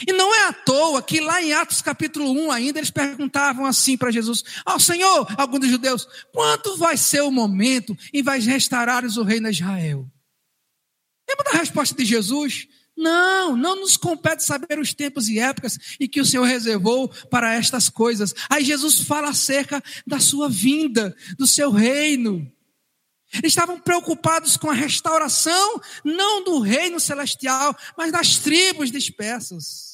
[0.07, 3.97] E não é à toa que lá em Atos capítulo 1 ainda eles perguntavam assim
[3.97, 8.41] para Jesus: Ó oh, Senhor, alguns dos judeus, quanto vai ser o momento em vai
[8.41, 10.07] restaurares o reino de Israel?
[11.29, 12.67] Lembra da resposta de Jesus?
[12.97, 17.55] Não, não nos compete saber os tempos e épocas e que o Senhor reservou para
[17.55, 18.35] estas coisas.
[18.51, 22.53] Aí Jesus fala acerca da sua vinda, do seu reino.
[23.45, 29.91] Estavam preocupados com a restauração, não do reino celestial, mas das tribos dispersas.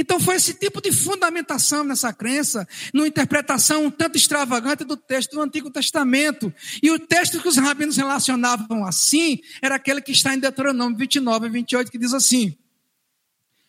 [0.00, 5.32] Então foi esse tipo de fundamentação nessa crença, numa interpretação um tanto extravagante do texto
[5.32, 6.52] do Antigo Testamento.
[6.82, 11.46] E o texto que os rabinos relacionavam assim era aquele que está em Deuteronômio 29
[11.46, 12.56] e 28, que diz assim: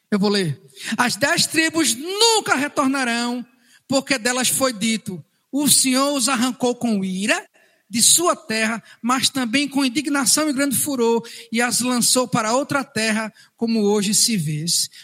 [0.09, 0.61] Eu vou ler.
[0.97, 3.45] As dez tribos nunca retornarão,
[3.85, 7.45] porque delas foi dito: O Senhor os arrancou com ira
[7.91, 11.21] de sua terra, mas também com indignação e grande furor,
[11.51, 14.63] e as lançou para outra terra, como hoje se vê.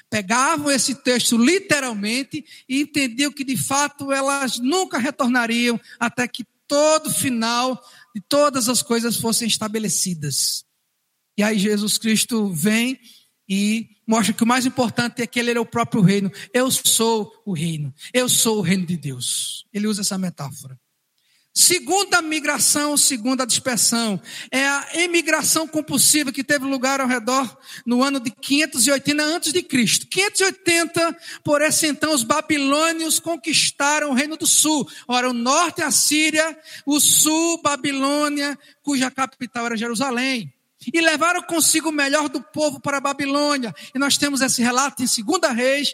[0.09, 7.11] Pegavam esse texto literalmente e entendiam que de fato elas nunca retornariam até que todo
[7.11, 7.77] final
[8.15, 10.63] de todas as coisas fossem estabelecidas.
[11.38, 12.97] E aí Jesus Cristo vem
[13.49, 16.31] e mostra que o mais importante é que ele é o próprio reino.
[16.53, 17.93] Eu sou o reino.
[18.13, 19.65] Eu sou o reino de Deus.
[19.73, 20.79] Ele usa essa metáfora.
[21.60, 28.20] Segunda migração, segunda dispersão, é a emigração compulsiva que teve lugar ao redor no ano
[28.20, 30.05] de 580 antes de Cristo.
[30.05, 34.88] 580, por esse então os babilônios conquistaram o reino do sul.
[35.08, 36.55] Ora, o norte é a Síria,
[36.86, 40.53] o sul Babilônia, cuja capital era Jerusalém.
[40.93, 43.74] E levaram consigo o melhor do povo para a Babilônia.
[43.95, 45.91] E nós temos esse relato em 2 Reis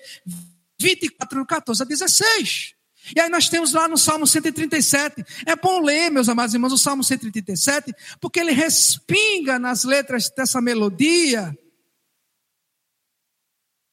[0.77, 2.72] 24, 14 a 16.
[3.15, 5.25] E aí nós temos lá no Salmo 137.
[5.45, 10.61] É bom ler, meus amados irmãos, o Salmo 137, porque ele respinga nas letras dessa
[10.61, 11.57] melodia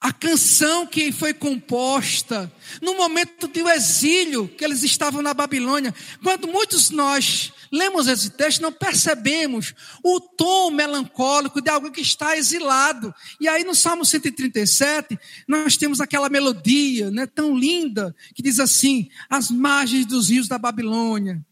[0.01, 2.51] a canção que foi composta
[2.81, 5.95] no momento do exílio que eles estavam na Babilônia.
[6.23, 12.37] Quando muitos nós lemos esse texto, não percebemos o tom melancólico de alguém que está
[12.37, 13.15] exilado.
[13.41, 19.09] E aí no Salmo 137, nós temos aquela melodia, né, tão linda, que diz assim:
[19.29, 21.45] "As margens dos rios da Babilônia,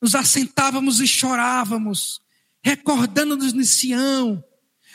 [0.00, 2.20] nos assentávamos e chorávamos,
[2.62, 4.42] recordando-nos de Sião,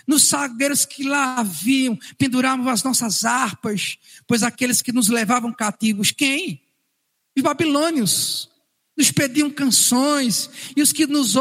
[0.08, 3.98] nos sagueiros que lá haviam, pendurávamos as nossas harpas,
[4.28, 6.62] pois aqueles que nos levavam cativos, quem?
[7.38, 8.50] Os babilônios,
[9.00, 11.38] nos pediam canções, e os que nos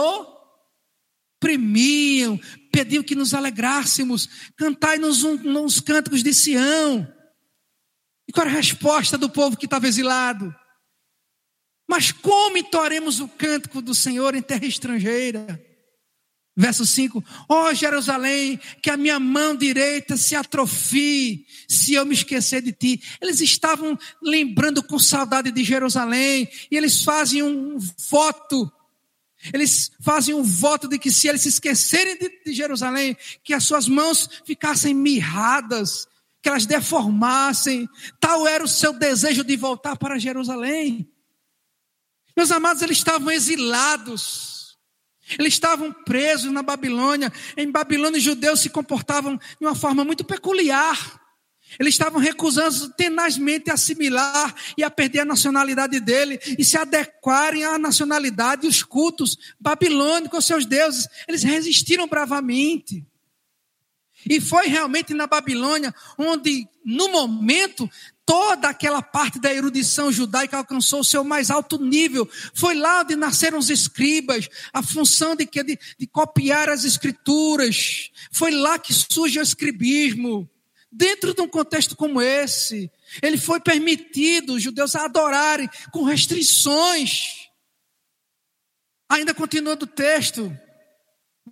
[1.42, 2.38] oprimiam,
[2.72, 7.12] pediam que nos alegrássemos, cantai-nos uns cânticos de Sião.
[8.28, 10.54] E qual era a resposta do povo que estava exilado?
[11.90, 15.60] Mas como entoaremos o cântico do Senhor em terra estrangeira?
[16.60, 22.14] Verso 5: Ó oh, Jerusalém, que a minha mão direita se atrofie, se eu me
[22.14, 23.00] esquecer de ti.
[23.22, 27.78] Eles estavam lembrando com saudade de Jerusalém, e eles fazem um
[28.10, 28.68] voto.
[29.54, 33.62] Eles fazem um voto de que se eles se esquecerem de, de Jerusalém, que as
[33.62, 36.08] suas mãos ficassem mirradas,
[36.42, 37.88] que elas deformassem.
[38.18, 41.08] Tal era o seu desejo de voltar para Jerusalém.
[42.36, 44.57] Meus amados, eles estavam exilados.
[45.38, 47.32] Eles estavam presos na Babilônia.
[47.56, 51.20] Em Babilônia, os judeus se comportavam de uma forma muito peculiar.
[51.78, 57.64] Eles estavam recusando tenazmente a assimilar e a perder a nacionalidade dele e se adequarem
[57.64, 61.06] à nacionalidade e os cultos babilônicos aos seus deuses.
[61.26, 63.04] Eles resistiram bravamente.
[64.28, 67.88] E foi realmente na Babilônia onde, no momento,
[68.28, 72.28] toda aquela parte da erudição judaica alcançou o seu mais alto nível.
[72.52, 78.10] Foi lá onde nasceram os escribas, a função de, de, de copiar as escrituras.
[78.30, 80.46] Foi lá que surge o escribismo.
[80.92, 87.48] Dentro de um contexto como esse, ele foi permitido os judeus adorarem com restrições.
[89.08, 90.54] Ainda continua do texto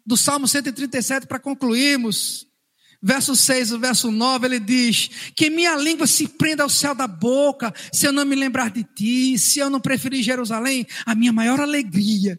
[0.04, 2.46] do Salmo 137 para concluirmos.
[3.02, 7.06] Verso 6, o verso 9, ele diz: Que minha língua se prenda ao céu da
[7.06, 11.32] boca, se eu não me lembrar de ti, se eu não preferir Jerusalém, a minha
[11.32, 12.38] maior alegria.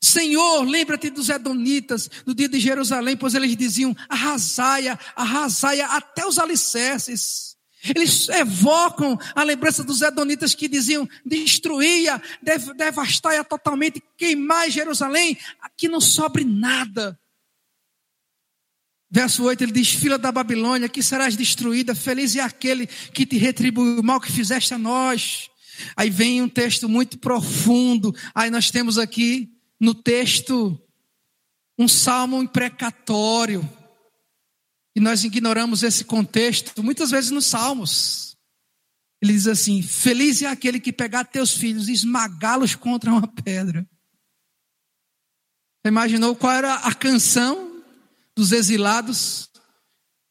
[0.00, 6.38] Senhor, lembra-te dos Edonitas, do dia de Jerusalém, pois eles diziam: arrasaia, arrasaia até os
[6.40, 7.56] alicerces.
[7.84, 15.88] Eles evocam a lembrança dos Edonitas que diziam: destruía, dev, devastai totalmente, queimar Jerusalém, aqui
[15.88, 17.18] não sobre nada.
[19.14, 23.36] Verso 8 ele diz: Filha da Babilônia, que serás destruída, feliz é aquele que te
[23.36, 25.50] retribui o mal que fizeste a nós.
[25.94, 28.14] Aí vem um texto muito profundo.
[28.34, 30.80] Aí nós temos aqui no texto
[31.78, 33.68] um salmo imprecatório.
[34.96, 38.34] E nós ignoramos esse contexto muitas vezes nos salmos.
[39.20, 43.86] Ele diz assim: Feliz é aquele que pegar teus filhos e esmagá-los contra uma pedra.
[45.82, 47.71] Você imaginou qual era a canção
[48.36, 49.50] dos exilados?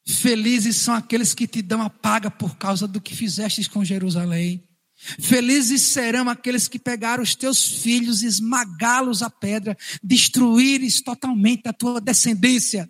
[0.05, 4.67] Felizes são aqueles que te dão a paga por causa do que fizestes com Jerusalém.
[5.19, 11.99] Felizes serão aqueles que pegaram os teus filhos, esmagá-los a pedra, destruíres totalmente a tua
[11.99, 12.89] descendência.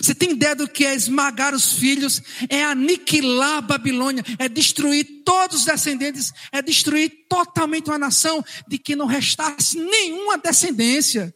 [0.00, 2.20] Você tem ideia do que é esmagar os filhos?
[2.48, 8.76] É aniquilar a Babilônia, é destruir todos os descendentes, é destruir totalmente uma nação de
[8.76, 11.34] que não restasse nenhuma descendência.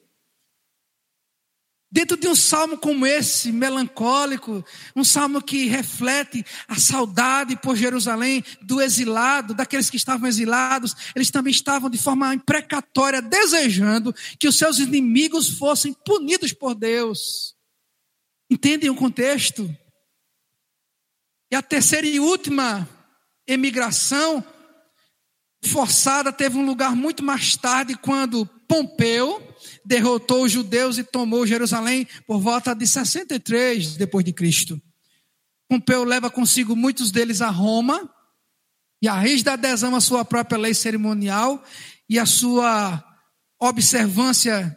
[1.90, 4.62] Dentro de um salmo como esse, melancólico,
[4.94, 11.30] um salmo que reflete a saudade por Jerusalém, do exilado, daqueles que estavam exilados, eles
[11.30, 17.54] também estavam de forma imprecatória desejando que os seus inimigos fossem punidos por Deus.
[18.50, 19.74] Entendem o contexto?
[21.50, 22.86] E a terceira e última
[23.46, 24.44] emigração
[25.64, 29.47] forçada teve um lugar muito mais tarde, quando Pompeu
[29.88, 34.80] derrotou os judeus e tomou Jerusalém por volta de 63 depois de Cristo.
[35.66, 38.08] Pompeu leva consigo muitos deles a Roma
[39.00, 41.64] e a rígida adesão à sua própria lei cerimonial
[42.06, 43.02] e a sua
[43.58, 44.76] observância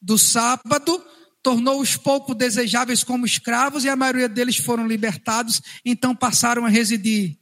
[0.00, 1.04] do sábado
[1.42, 7.36] tornou-os pouco desejáveis como escravos e a maioria deles foram libertados, então passaram a residir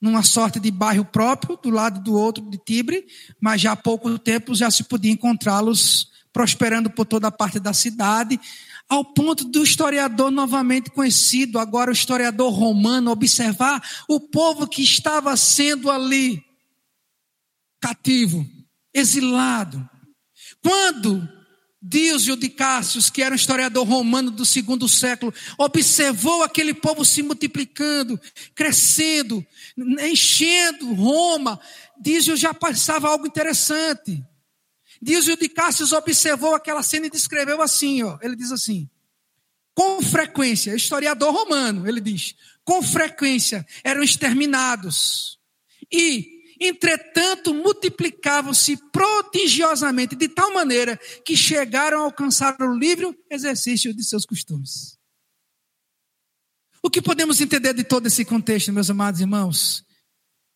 [0.00, 3.04] numa sorte de bairro próprio, do lado do outro de Tibre,
[3.40, 7.72] mas já há pouco tempo já se podia encontrá-los prosperando por toda a parte da
[7.72, 8.40] cidade,
[8.88, 15.36] ao ponto do historiador novamente conhecido, agora o historiador romano, observar o povo que estava
[15.36, 16.42] sendo ali
[17.80, 18.46] cativo,
[18.94, 19.88] exilado.
[20.62, 21.28] Quando
[21.84, 27.24] Díosio de Cássius, que era um historiador romano do segundo século, observou aquele povo se
[27.24, 28.20] multiplicando,
[28.54, 29.44] crescendo,
[30.00, 31.58] enchendo Roma,
[32.00, 34.24] Díosio já passava algo interessante.
[35.02, 38.88] Díosio de Cássius observou aquela cena e descreveu assim, ó, ele diz assim,
[39.74, 45.38] com frequência, historiador romano, ele diz, com frequência eram exterminados.
[45.90, 54.04] E Entretanto, multiplicavam-se prodigiosamente, de tal maneira que chegaram a alcançar o livre exercício de
[54.04, 54.96] seus costumes.
[56.80, 59.84] O que podemos entender de todo esse contexto, meus amados irmãos?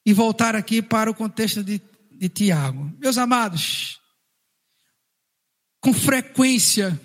[0.05, 1.83] E voltar aqui para o contexto de,
[2.13, 2.93] de Tiago.
[3.01, 4.01] Meus amados,
[5.87, 7.01] com frequência,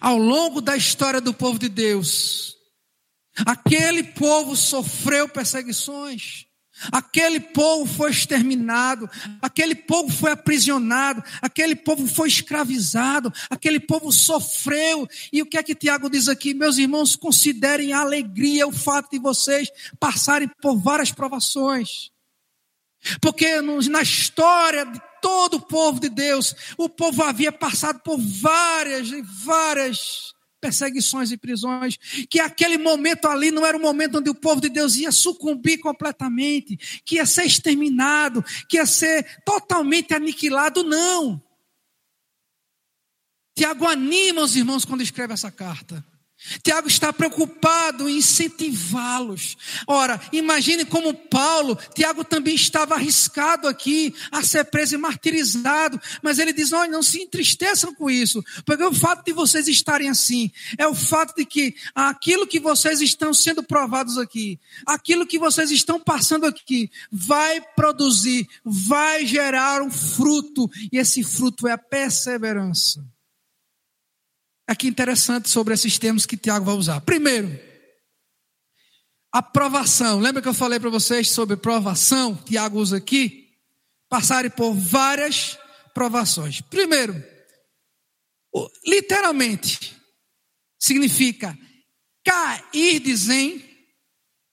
[0.00, 2.54] ao longo da história do povo de Deus,
[3.44, 6.46] aquele povo sofreu perseguições,
[6.92, 9.08] Aquele povo foi exterminado,
[9.40, 15.08] aquele povo foi aprisionado, aquele povo foi escravizado, aquele povo sofreu.
[15.32, 16.52] E o que é que Tiago diz aqui?
[16.52, 22.10] Meus irmãos, considerem a alegria o fato de vocês passarem por várias provações.
[23.22, 24.84] Porque na história
[25.26, 31.36] todo o povo de Deus, o povo havia passado por várias e várias perseguições e
[31.36, 31.96] prisões,
[32.30, 35.80] que aquele momento ali não era um momento onde o povo de Deus ia sucumbir
[35.80, 41.42] completamente, que ia ser exterminado, que ia ser totalmente aniquilado, não.
[43.52, 46.04] Tiago anima os irmãos quando escreve essa carta.
[46.62, 49.56] Tiago está preocupado em incentivá-los.
[49.86, 56.38] Ora, imagine como Paulo, Tiago também estava arriscado aqui a ser preso e martirizado, mas
[56.38, 60.50] ele diz: olha, não se entristeçam com isso, porque o fato de vocês estarem assim
[60.78, 65.70] é o fato de que aquilo que vocês estão sendo provados aqui, aquilo que vocês
[65.70, 73.15] estão passando aqui, vai produzir, vai gerar um fruto, e esse fruto é a perseverança.
[74.66, 77.00] Aqui interessante sobre esses termos que Tiago vai usar.
[77.02, 77.58] Primeiro,
[79.32, 80.18] a provação.
[80.18, 82.34] Lembra que eu falei para vocês sobre provação?
[82.34, 83.50] Tiago usa aqui.
[84.08, 85.58] Passarem por várias
[85.94, 86.60] provações.
[86.60, 87.22] Primeiro,
[88.84, 89.96] literalmente,
[90.78, 91.56] significa
[92.24, 93.62] cair em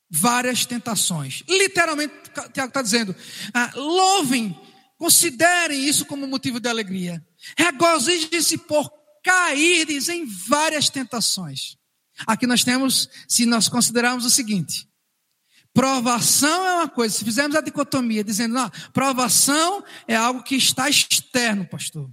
[0.09, 1.43] várias tentações.
[1.47, 2.13] Literalmente,
[2.53, 3.15] Tiago está dizendo:
[3.53, 4.59] ah, louvem,
[4.97, 7.25] considerem isso como motivo de alegria.
[7.57, 8.91] Regozijem-se por
[9.23, 11.77] cair em várias tentações.
[12.27, 14.87] Aqui nós temos, se nós considerarmos o seguinte:
[15.73, 20.89] provação é uma coisa, se fizermos a dicotomia, dizendo, não, provação é algo que está
[20.89, 22.09] externo, pastor.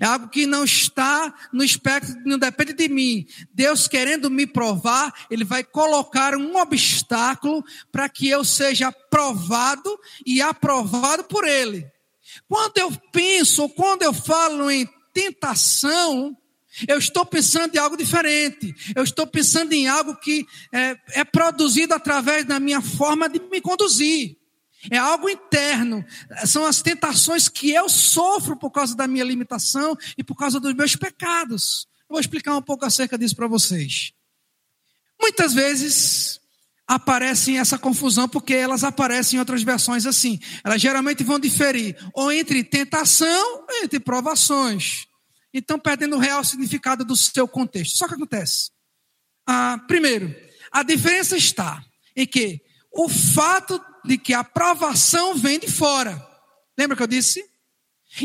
[0.00, 3.26] É algo que não está no espectro, não depende de mim.
[3.52, 10.40] Deus querendo me provar, Ele vai colocar um obstáculo para que eu seja provado e
[10.40, 11.90] aprovado por Ele.
[12.46, 14.88] Quando eu penso, ou quando eu falo em
[15.20, 16.36] tentação,
[16.88, 18.74] eu estou pensando em algo diferente.
[18.94, 23.60] Eu estou pensando em algo que é, é produzido através da minha forma de me
[23.60, 24.36] conduzir.
[24.90, 26.04] É algo interno.
[26.46, 30.72] São as tentações que eu sofro por causa da minha limitação e por causa dos
[30.74, 31.86] meus pecados.
[32.08, 34.12] Eu vou explicar um pouco acerca disso para vocês.
[35.20, 36.40] Muitas vezes
[36.86, 40.40] aparecem essa confusão porque elas aparecem em outras versões assim.
[40.64, 45.09] Elas geralmente vão diferir ou entre tentação ou entre provações.
[45.52, 47.96] Então, perdendo o real significado do seu contexto.
[47.96, 48.70] Só que acontece.
[49.46, 50.34] Ah, primeiro,
[50.70, 51.84] a diferença está
[52.14, 56.24] em que o fato de que a aprovação vem de fora.
[56.78, 57.44] Lembra que eu disse?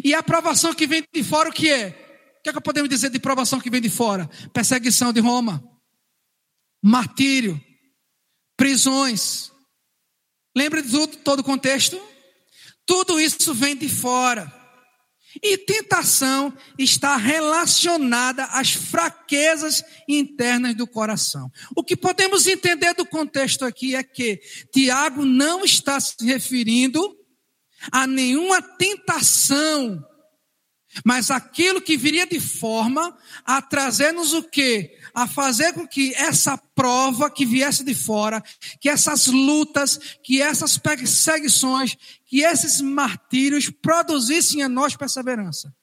[0.04, 1.90] E a aprovação que vem de fora, o que é?
[2.40, 4.28] O que, é que podemos dizer de aprovação que vem de fora?
[4.54, 5.64] Perseguição de Roma,
[6.82, 7.60] martírio,
[8.56, 9.52] prisões.
[10.56, 12.00] Lembra de tudo, todo o contexto?
[12.86, 14.52] Tudo isso vem de fora.
[15.42, 21.52] E tentação está relacionada às fraquezas internas do coração.
[21.76, 24.40] O que podemos entender do contexto aqui é que
[24.72, 27.16] Tiago não está se referindo
[27.92, 30.04] a nenhuma tentação
[31.04, 34.98] mas aquilo que viria de forma a trazer-nos o quê?
[35.14, 38.44] A fazer com que essa prova que viesse de fora,
[38.80, 45.74] que essas lutas, que essas perseguições, que esses martírios produzissem a nós perseverança.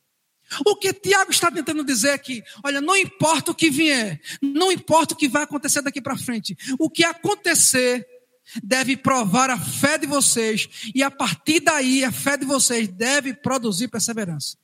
[0.67, 5.15] O que Tiago está tentando dizer aqui, olha, não importa o que vier, não importa
[5.15, 8.07] o que vai acontecer daqui para frente, o que acontecer
[8.63, 13.33] deve provar a fé de vocês, e a partir daí a fé de vocês deve
[13.33, 14.59] produzir perseverança.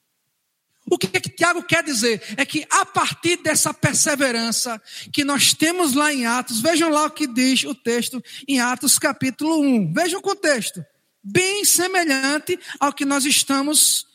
[0.91, 2.22] O que, é que Tiago quer dizer?
[2.36, 4.80] É que a partir dessa perseverança
[5.12, 8.99] que nós temos lá em Atos, vejam lá o que diz o texto em Atos
[8.99, 9.93] capítulo 1.
[9.93, 10.84] Vejam o contexto.
[11.22, 14.07] Bem semelhante ao que nós estamos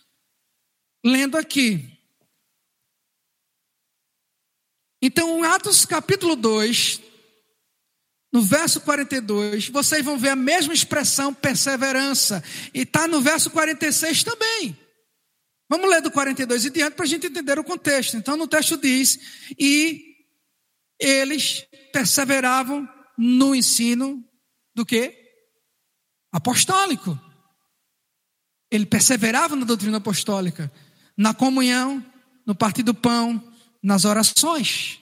[1.05, 1.89] lendo aqui.
[5.01, 7.01] Então, em Atos capítulo 2,
[8.31, 12.43] no verso 42, vocês vão ver a mesma expressão perseverança.
[12.73, 14.82] E está no verso 46 também.
[15.73, 18.15] Vamos ler do 42 e diante para a gente entender o contexto.
[18.15, 19.19] Então, no texto diz:
[19.57, 20.17] E
[20.99, 24.23] eles perseveravam no ensino
[24.75, 25.17] do que?
[26.31, 27.19] Apostólico.
[28.69, 30.71] Ele perseverava na doutrina apostólica,
[31.17, 32.05] na comunhão,
[32.45, 33.41] no partir do pão,
[33.81, 34.99] nas orações.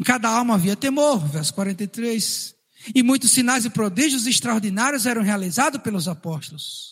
[0.00, 2.54] Em cada alma havia temor, verso 43.
[2.94, 6.89] E muitos sinais e prodígios extraordinários eram realizados pelos apóstolos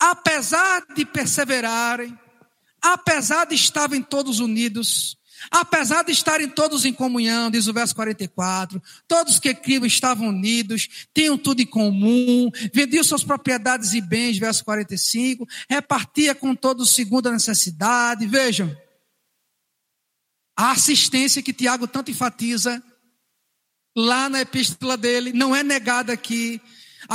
[0.00, 2.16] apesar de perseverarem,
[2.82, 5.16] apesar de estarem todos unidos,
[5.50, 11.06] apesar de estarem todos em comunhão, diz o verso 44, todos que criam estavam unidos,
[11.14, 17.28] tinham tudo em comum, vendiam suas propriedades e bens, verso 45, repartia com todos segundo
[17.28, 18.26] a necessidade.
[18.26, 18.74] Vejam,
[20.56, 22.82] a assistência que Tiago tanto enfatiza
[23.96, 26.60] lá na epístola dele, não é negada aqui.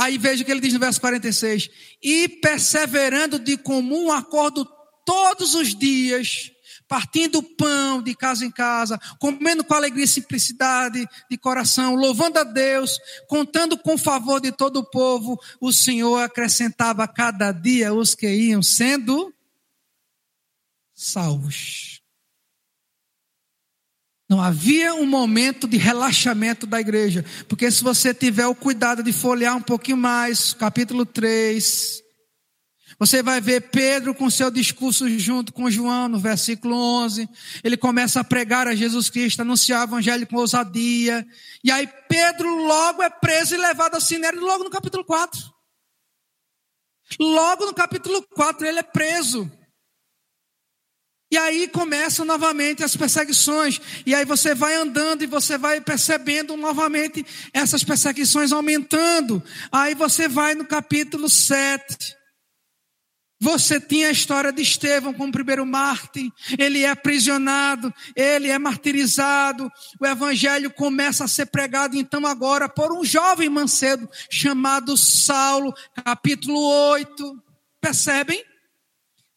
[0.00, 1.68] Aí veja o que ele diz no verso 46:
[2.02, 4.66] E perseverando de comum acordo
[5.04, 6.50] todos os dias,
[6.88, 12.44] partindo pão de casa em casa, comendo com alegria e simplicidade de coração, louvando a
[12.44, 12.98] Deus,
[13.28, 18.26] contando com o favor de todo o povo, o Senhor acrescentava cada dia os que
[18.26, 19.34] iam sendo
[20.94, 21.99] salvos.
[24.30, 27.24] Não havia um momento de relaxamento da igreja.
[27.48, 32.00] Porque se você tiver o cuidado de folhear um pouquinho mais, capítulo 3,
[32.96, 37.28] você vai ver Pedro com seu discurso junto com João, no versículo 11.
[37.64, 41.26] Ele começa a pregar a Jesus Cristo, anunciar o evangelho com ousadia.
[41.64, 45.40] E aí Pedro logo é preso e levado ao sinédrio, logo no capítulo 4.
[47.18, 49.50] Logo no capítulo 4 ele é preso.
[51.30, 53.80] E aí começam novamente as perseguições.
[54.04, 59.42] E aí você vai andando e você vai percebendo novamente essas perseguições aumentando.
[59.70, 62.18] Aí você vai no capítulo 7.
[63.42, 69.72] Você tinha a história de Estevão como primeiro mártir, ele é aprisionado, ele é martirizado,
[69.98, 75.72] o evangelho começa a ser pregado então agora por um jovem mancedo chamado Saulo,
[76.04, 77.42] capítulo 8.
[77.80, 78.44] Percebem?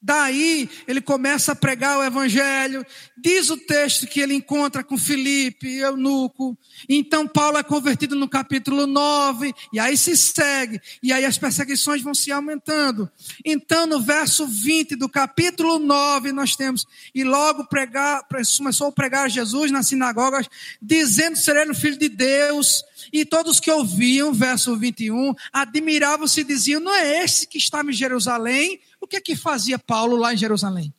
[0.05, 2.85] Daí ele começa a pregar o evangelho.
[3.17, 6.57] Diz o texto que ele encontra com Filipe, eunuco.
[6.89, 12.01] Então Paulo é convertido no capítulo 9, e aí se segue, e aí as perseguições
[12.01, 13.09] vão se aumentando.
[13.45, 16.85] Então no verso 20 do capítulo 9 nós temos,
[17.15, 18.27] e logo pregar,
[18.57, 20.49] começou a pregar Jesus nas sinagogas,
[20.81, 22.83] dizendo ser ele o filho de Deus.
[23.11, 27.93] E todos que ouviam, verso 21, admiravam-se e diziam: Não é esse que estava em
[27.93, 28.79] Jerusalém?
[29.13, 30.91] Que é que fazia Paulo lá em Jerusalém?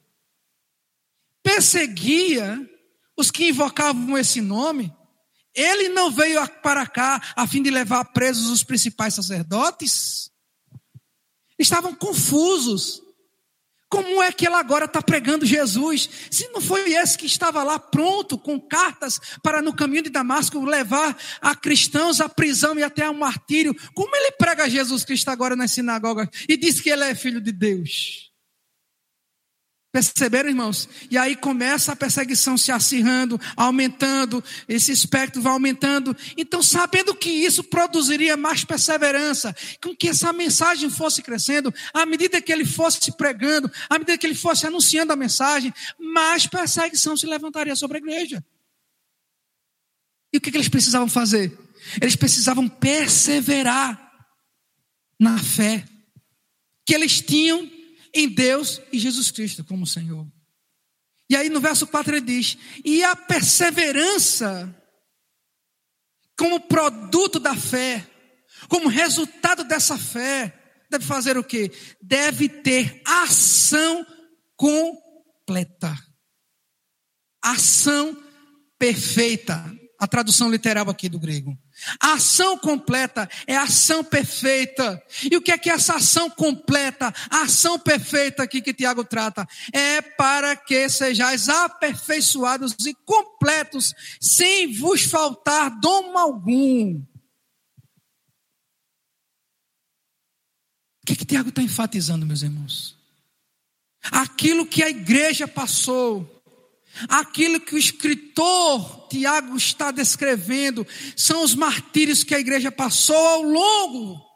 [1.43, 2.61] Perseguia
[3.17, 4.95] os que invocavam esse nome.
[5.53, 10.31] Ele não veio para cá a fim de levar presos os principais sacerdotes.
[11.59, 13.03] Estavam confusos.
[13.95, 16.11] Como é que ela agora está pregando Jesus?
[16.29, 20.65] Se não foi esse que estava lá pronto, com cartas para no caminho de Damasco
[20.65, 25.55] levar a cristãos à prisão e até ao martírio, como ele prega Jesus Cristo agora
[25.55, 28.34] nas sinagogas e diz que ele é filho de Deus?
[29.95, 30.89] Perceberam, irmãos?
[31.09, 36.17] E aí começa a perseguição se acirrando, aumentando, esse espectro vai aumentando.
[36.37, 42.43] Então, sabendo que isso produziria mais perseverança, com que essa mensagem fosse crescendo, à medida
[42.43, 47.27] que ele fosse pregando, à medida que ele fosse anunciando a mensagem, mais perseguição se
[47.27, 48.45] levantaria sobre a igreja.
[50.33, 51.57] E o que, que eles precisavam fazer?
[52.03, 54.11] Eles precisavam perseverar
[55.21, 55.85] na fé
[56.85, 57.71] que eles tinham
[58.15, 60.27] em Deus e Jesus Cristo como Senhor.
[61.29, 64.75] E aí no verso 4 ele diz: e a perseverança,
[66.39, 68.07] como produto da fé,
[68.69, 70.53] como resultado dessa fé,
[70.91, 71.71] deve fazer o que?
[72.01, 74.07] Deve ter ação
[74.57, 75.97] completa.
[77.43, 78.17] Ação
[78.79, 79.73] perfeita.
[79.99, 81.57] A tradução literal aqui do grego.
[82.01, 85.03] A ação completa é a ação perfeita.
[85.31, 89.05] E o que é que é essa ação completa, a ação perfeita aqui que Tiago
[89.05, 89.47] trata?
[89.73, 97.03] É para que sejais aperfeiçoados e completos, sem vos faltar dom algum.
[101.03, 102.97] O que, é que Tiago está enfatizando, meus irmãos?
[104.11, 106.34] Aquilo que a igreja passou,
[107.09, 110.87] Aquilo que o escritor Tiago está descrevendo
[111.17, 114.35] são os martírios que a igreja passou ao longo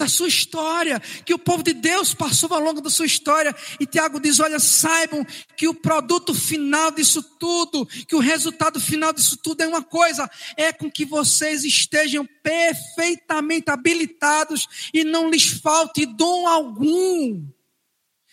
[0.00, 3.54] da sua história, que o povo de Deus passou ao longo da sua história.
[3.78, 5.26] E Tiago diz: Olha, saibam
[5.56, 10.28] que o produto final disso tudo, que o resultado final disso tudo é uma coisa:
[10.56, 17.46] é com que vocês estejam perfeitamente habilitados e não lhes falte dom algum,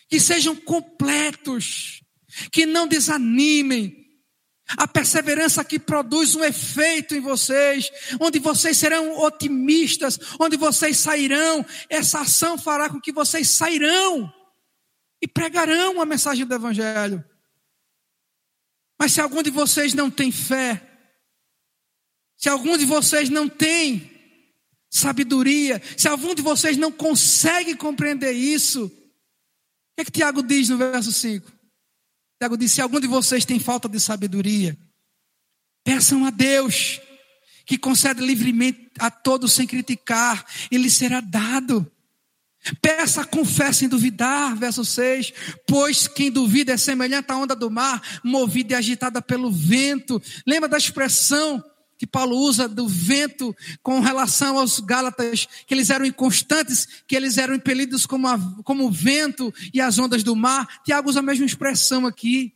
[0.08, 2.02] que sejam completos
[2.52, 4.06] que não desanimem.
[4.78, 11.66] A perseverança que produz um efeito em vocês, onde vocês serão otimistas, onde vocês sairão,
[11.90, 14.34] essa ação fará com que vocês sairão
[15.22, 17.24] e pregarão a mensagem do Evangelho.
[19.00, 20.86] Mas se algum de vocês não tem fé,
[22.36, 24.12] se algum de vocês não tem
[24.90, 30.70] sabedoria, se algum de vocês não consegue compreender isso, o que é que Tiago diz
[30.70, 31.57] no verso 5?
[32.40, 34.78] Tiago disse: se algum de vocês tem falta de sabedoria,
[35.84, 37.00] peçam a Deus,
[37.66, 41.90] que concede livremente a todos sem criticar, e lhe será dado.
[42.82, 45.34] Peça, confesse sem duvidar, verso 6.
[45.68, 50.22] Pois quem duvida é semelhante à onda do mar, movida e agitada pelo vento.
[50.46, 51.64] Lembra da expressão
[51.98, 57.38] que Paulo usa do vento com relação aos Gálatas, que eles eram inconstantes, que eles
[57.38, 60.82] eram impelidos como, a, como o vento e as ondas do mar.
[60.84, 62.54] Tiago usa a mesma expressão aqui,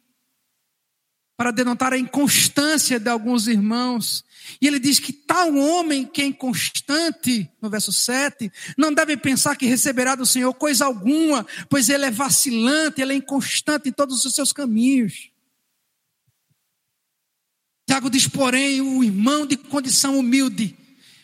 [1.41, 4.23] para denotar a inconstância de alguns irmãos.
[4.61, 9.55] E ele diz que tal homem que é inconstante, no verso 7, não deve pensar
[9.55, 14.23] que receberá do Senhor coisa alguma, pois ele é vacilante, ele é inconstante em todos
[14.23, 15.30] os seus caminhos.
[17.91, 20.77] Tiago diz, porém, o irmão de condição humilde,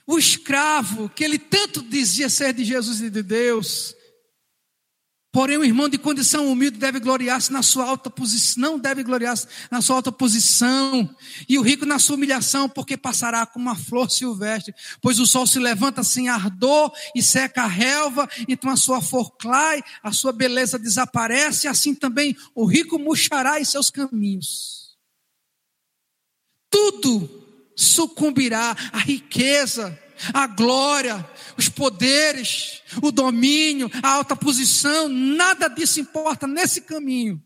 [0.05, 3.95] o escravo, que ele tanto dizia ser de Jesus e de Deus,
[5.32, 9.47] Porém, o irmão de condição humilde deve gloriar-se na sua alta posição, não deve gloriar-se
[9.70, 11.09] na sua alta posição,
[11.47, 15.45] e o rico na sua humilhação, porque passará como uma flor silvestre, pois o sol
[15.45, 20.34] se levanta sem ardor e seca a relva, então a sua flor clai, a sua
[20.34, 24.76] beleza desaparece, assim também o rico murchará em seus caminhos.
[26.70, 27.30] Tudo
[27.76, 29.97] sucumbirá, a riqueza,
[30.34, 37.43] a glória, os poderes, o domínio, a alta posição, nada disso importa nesse caminho.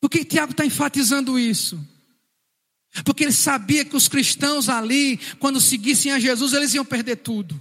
[0.00, 1.78] Por que Tiago está enfatizando isso?
[3.04, 7.58] Porque ele sabia que os cristãos ali, quando seguissem a Jesus, eles iam perder tudo.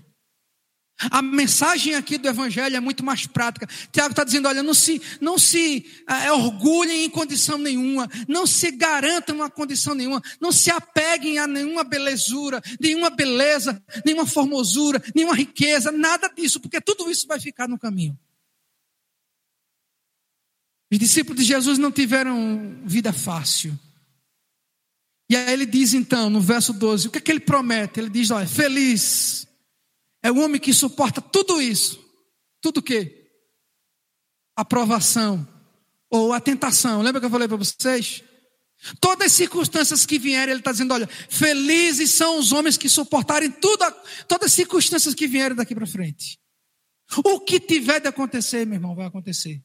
[1.09, 3.67] A mensagem aqui do Evangelho é muito mais prática.
[3.91, 8.71] Tiago está dizendo: olha, não se, não se é, orgulhem em condição nenhuma, não se
[8.71, 15.35] garantam uma condição nenhuma, não se apeguem a nenhuma belezura, nenhuma beleza, nenhuma formosura, nenhuma
[15.35, 18.17] riqueza, nada disso, porque tudo isso vai ficar no caminho.
[20.91, 23.79] Os discípulos de Jesus não tiveram vida fácil.
[25.29, 28.01] E aí ele diz então, no verso 12, o que é que ele promete?
[28.01, 29.47] Ele diz: olha, feliz
[30.23, 31.99] é o homem que suporta tudo isso.
[32.61, 33.31] Tudo o quê?
[34.55, 35.47] A provação
[36.09, 37.01] ou a tentação.
[37.01, 38.23] Lembra que eu falei para vocês?
[38.99, 43.51] Todas as circunstâncias que vierem, ele está dizendo: olha, felizes são os homens que suportarem
[43.51, 43.85] tudo,
[44.27, 46.39] todas as circunstâncias que vierem daqui para frente.
[47.23, 49.61] O que tiver de acontecer, meu irmão, vai acontecer.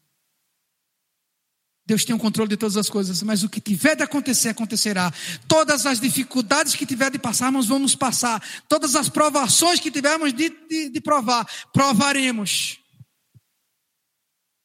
[1.86, 5.12] Deus tem o controle de todas as coisas, mas o que tiver de acontecer, acontecerá.
[5.46, 8.42] Todas as dificuldades que tiver de passar, nós vamos passar.
[8.68, 12.80] Todas as provações que tivermos de, de, de provar, provaremos.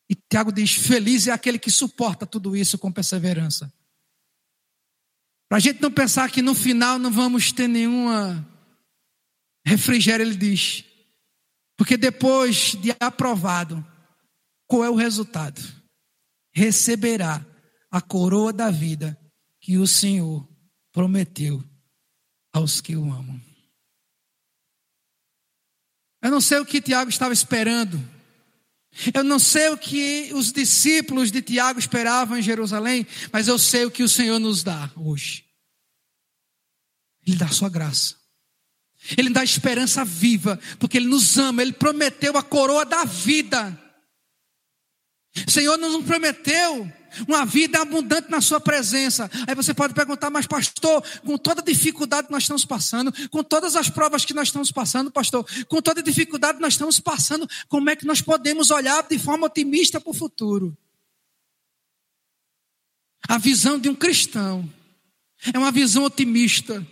[0.09, 3.72] E Tiago diz: Feliz é aquele que suporta tudo isso com perseverança.
[5.47, 8.47] Para a gente não pensar que no final não vamos ter nenhuma
[9.63, 10.84] refrigério, ele diz.
[11.78, 13.86] Porque depois de aprovado,
[14.65, 15.80] qual é o resultado?
[16.54, 17.45] Receberá
[17.89, 19.20] a coroa da vida
[19.60, 20.47] que o Senhor
[20.91, 21.64] prometeu
[22.54, 23.39] aos que o amam.
[26.22, 27.99] Eu não sei o que Tiago estava esperando.
[29.14, 33.86] Eu não sei o que os discípulos de Tiago esperavam em Jerusalém, mas eu sei
[33.86, 35.45] o que o Senhor nos dá hoje.
[37.26, 38.16] Ele dá a sua graça.
[39.18, 41.62] Ele dá esperança viva, porque Ele nos ama.
[41.62, 43.80] Ele prometeu a coroa da vida.
[45.47, 46.91] Senhor nos prometeu
[47.27, 49.29] uma vida abundante na Sua presença.
[49.47, 53.43] Aí você pode perguntar, mas pastor, com toda a dificuldade que nós estamos passando, com
[53.43, 56.99] todas as provas que nós estamos passando, pastor, com toda a dificuldade que nós estamos
[56.99, 60.77] passando, como é que nós podemos olhar de forma otimista para o futuro?
[63.27, 64.69] A visão de um cristão
[65.53, 66.86] é uma visão otimista.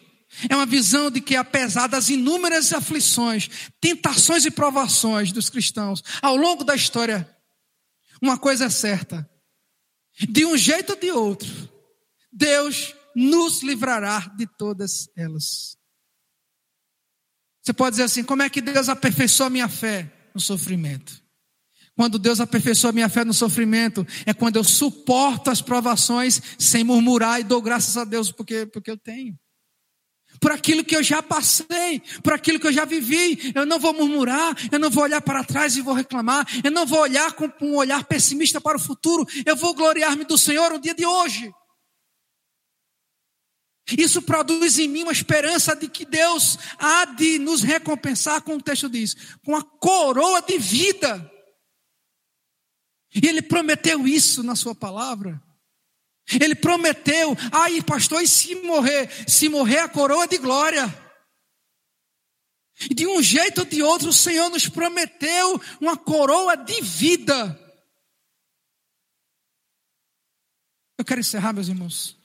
[0.47, 3.49] É uma visão de que, apesar das inúmeras aflições,
[3.81, 7.27] tentações e provações dos cristãos ao longo da história,
[8.21, 9.29] uma coisa é certa:
[10.29, 11.49] de um jeito ou de outro,
[12.31, 15.77] Deus nos livrará de todas elas.
[17.61, 21.23] Você pode dizer assim: como é que Deus aperfeiçoa a minha fé no sofrimento?
[21.95, 26.81] Quando Deus aperfeiçoa a minha fé no sofrimento, é quando eu suporto as provações sem
[26.81, 29.37] murmurar e dou graças a Deus porque, porque eu tenho
[30.39, 33.51] por aquilo que eu já passei, por aquilo que eu já vivi.
[33.53, 36.85] Eu não vou murmurar, eu não vou olhar para trás e vou reclamar, eu não
[36.85, 40.79] vou olhar com um olhar pessimista para o futuro, eu vou gloriar-me do Senhor no
[40.79, 41.51] dia de hoje.
[43.97, 48.61] Isso produz em mim uma esperança de que Deus há de nos recompensar, como o
[48.61, 51.31] texto diz, com a coroa de vida.
[53.15, 55.41] E Ele prometeu isso na Sua palavra.
[56.39, 59.09] Ele prometeu, aí pastor, e se morrer?
[59.27, 60.93] Se morrer a coroa de glória.
[62.89, 67.59] E de um jeito ou de outro, o Senhor nos prometeu uma coroa de vida.
[70.97, 72.17] Eu quero encerrar, meus irmãos.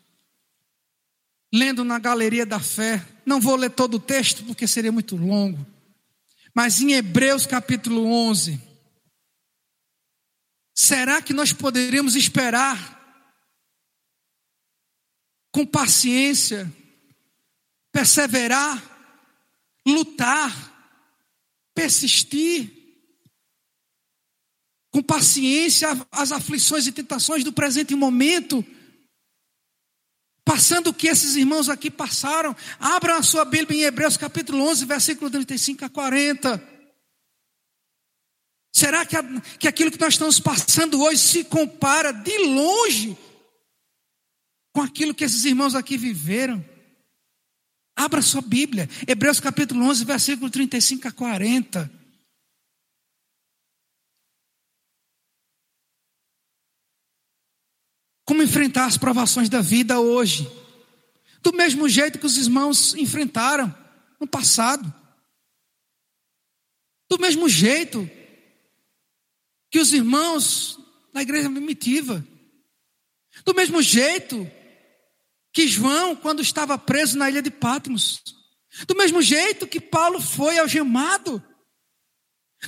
[1.52, 5.64] Lendo na galeria da fé, não vou ler todo o texto porque seria muito longo,
[6.52, 8.60] mas em Hebreus capítulo 11,
[10.74, 12.94] será que nós poderíamos esperar
[15.54, 16.68] com paciência,
[17.92, 18.82] perseverar,
[19.86, 20.52] lutar,
[21.72, 22.72] persistir,
[24.90, 28.66] com paciência as aflições e tentações do presente momento,
[30.44, 32.56] passando o que esses irmãos aqui passaram.
[32.80, 36.68] Abra a sua Bíblia em Hebreus capítulo 11, versículo 35 a 40.
[38.72, 39.16] Será que,
[39.60, 43.16] que aquilo que nós estamos passando hoje se compara de longe
[44.74, 46.62] com aquilo que esses irmãos aqui viveram.
[47.94, 52.04] Abra sua Bíblia, Hebreus capítulo 11, versículo 35 a 40.
[58.26, 60.50] Como enfrentar as provações da vida hoje?
[61.40, 63.72] Do mesmo jeito que os irmãos enfrentaram
[64.18, 64.92] no passado.
[67.08, 68.10] Do mesmo jeito
[69.70, 70.80] que os irmãos
[71.12, 72.26] na igreja primitiva.
[73.44, 74.50] Do mesmo jeito
[75.54, 78.20] que João, quando estava preso na ilha de Patmos,
[78.88, 81.40] do mesmo jeito que Paulo foi algemado,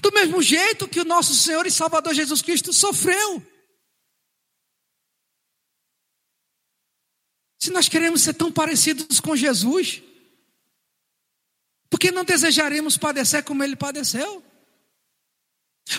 [0.01, 3.45] do mesmo jeito que o nosso Senhor e Salvador Jesus Cristo sofreu.
[7.59, 10.01] Se nós queremos ser tão parecidos com Jesus,
[11.91, 14.45] por que não desejaremos padecer como ele padeceu?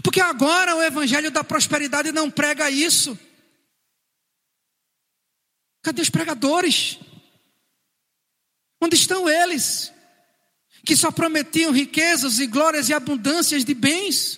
[0.01, 3.19] Porque agora o evangelho da prosperidade não prega isso.
[5.87, 6.99] Cadê os pregadores?
[8.81, 9.93] Onde estão eles?
[10.85, 14.37] Que só prometiam riquezas e glórias e abundâncias de bens.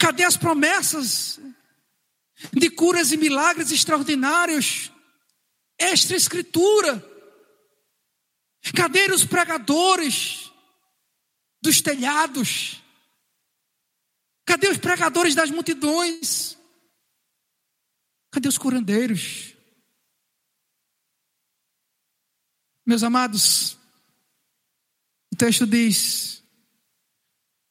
[0.00, 1.38] Cadê as promessas
[2.52, 4.90] de curas e milagres extraordinários?
[5.78, 7.00] Extra escritura.
[8.74, 10.50] Cadê os pregadores
[11.62, 12.82] dos telhados?
[14.44, 16.58] Cadê os pregadores das multidões?
[18.32, 19.54] Cadê os curandeiros?
[22.84, 23.76] Meus amados,
[25.30, 26.42] o texto diz: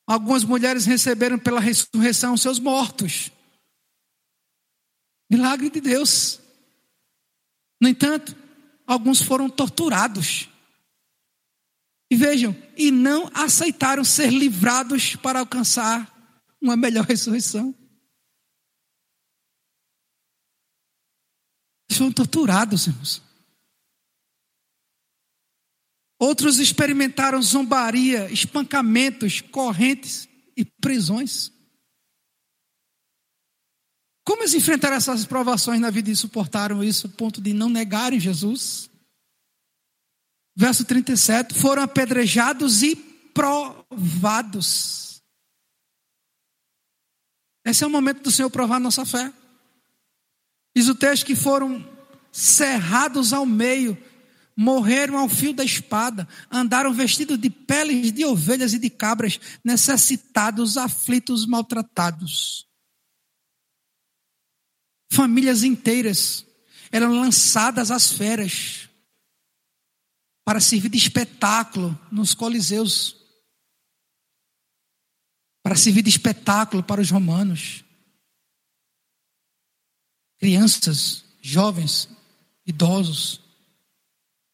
[0.06, 3.32] algumas mulheres receberam pela ressurreição seus mortos.
[5.30, 6.40] Milagre de Deus.
[7.82, 8.36] No entanto,
[8.86, 10.48] alguns foram torturados.
[12.12, 16.14] E vejam, e não aceitaram ser livrados para alcançar
[16.62, 17.74] uma melhor ressurreição.
[22.10, 23.22] Torturados, irmãos.
[26.18, 31.52] Outros experimentaram zombaria, espancamentos, correntes e prisões.
[34.24, 38.20] Como eles enfrentaram essas provações na vida e suportaram isso a ponto de não negarem
[38.20, 38.90] Jesus?
[40.56, 42.96] Verso 37: foram apedrejados e
[43.34, 45.22] provados.
[47.66, 49.34] Esse é o momento do Senhor provar nossa fé.
[50.76, 51.80] Diz o texto que foram
[52.32, 53.98] cerrados ao meio,
[54.56, 60.78] morreram ao fio da espada, andaram vestidos de peles de ovelhas e de cabras, necessitados,
[60.78, 62.68] aflitos, maltratados.
[65.12, 66.46] Famílias inteiras
[66.92, 68.90] eram lançadas às feras
[70.46, 73.22] para servir de espetáculo nos coliseus
[75.64, 77.84] para servir de espetáculo para os romanos.
[80.40, 82.10] Crianças, jovens,
[82.66, 83.42] idosos.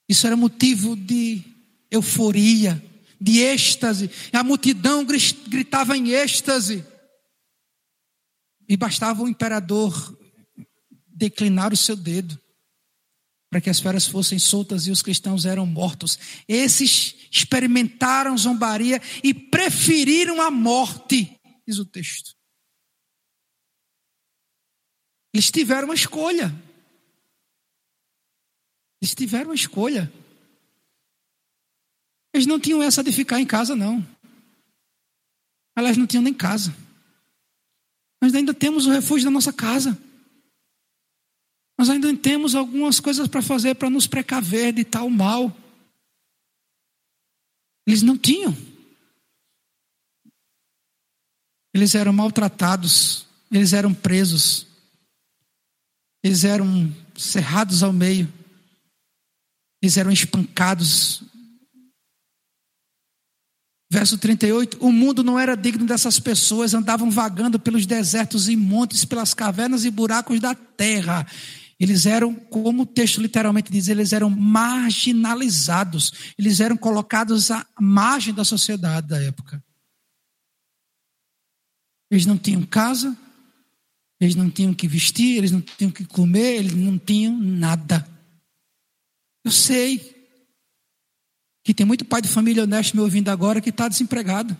[0.07, 1.43] Isso era motivo de
[1.91, 2.83] euforia,
[3.19, 4.09] de êxtase.
[4.31, 5.05] A multidão
[5.47, 6.85] gritava em êxtase.
[8.69, 10.17] E bastava o imperador
[11.07, 12.39] declinar o seu dedo
[13.49, 16.19] para que as feras fossem soltas e os cristãos eram mortos.
[16.47, 22.35] Esses experimentaram zombaria e preferiram a morte, diz o texto.
[25.33, 26.53] Eles tiveram uma escolha.
[29.01, 30.11] Eles tiveram uma escolha.
[32.33, 34.05] Eles não tinham essa de ficar em casa, não.
[35.75, 36.75] Elas não tinham nem casa.
[38.21, 39.97] Nós ainda temos o refúgio da nossa casa.
[41.77, 45.55] Nós ainda temos algumas coisas para fazer para nos precaver de tal mal.
[47.85, 48.55] Eles não tinham.
[51.73, 54.65] Eles eram maltratados, eles eram presos,
[56.23, 58.27] eles eram cerrados ao meio,
[59.81, 61.23] eles eram espancados.
[63.91, 69.05] Verso 38: O mundo não era digno dessas pessoas, andavam vagando pelos desertos e montes,
[69.05, 71.25] pelas cavernas e buracos da terra.
[71.79, 76.11] Eles eram, como o texto literalmente diz, eles eram marginalizados.
[76.37, 79.63] Eles eram colocados à margem da sociedade da época.
[82.09, 83.15] Eles não tinham casa,
[84.19, 88.16] eles não tinham que vestir, eles não tinham que comer, eles não tinham nada.
[89.47, 90.13] Eu sei
[91.63, 94.57] que tem muito pai de família honesto me ouvindo agora que está desempregado.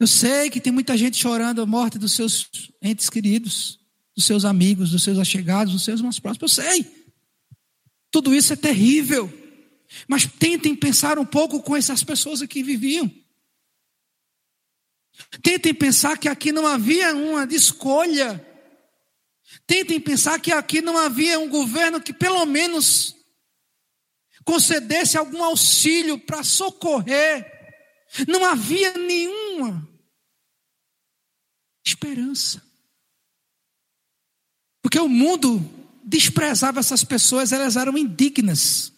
[0.00, 2.50] Eu sei que tem muita gente chorando a morte dos seus
[2.82, 3.78] entes queridos
[4.16, 6.58] dos seus amigos, dos seus achegados, dos seus mais próximos.
[6.58, 7.06] Eu sei.
[8.10, 9.32] Tudo isso é terrível.
[10.08, 13.08] Mas tentem pensar um pouco com essas pessoas que viviam.
[15.42, 18.44] Tentem pensar que aqui não havia uma escolha.
[19.66, 23.16] Tentem pensar que aqui não havia um governo que pelo menos
[24.44, 27.52] concedesse algum auxílio para socorrer.
[28.28, 29.86] Não havia nenhuma
[31.84, 32.62] esperança.
[34.80, 35.60] Porque o mundo
[36.04, 38.92] desprezava essas pessoas, elas eram indignas.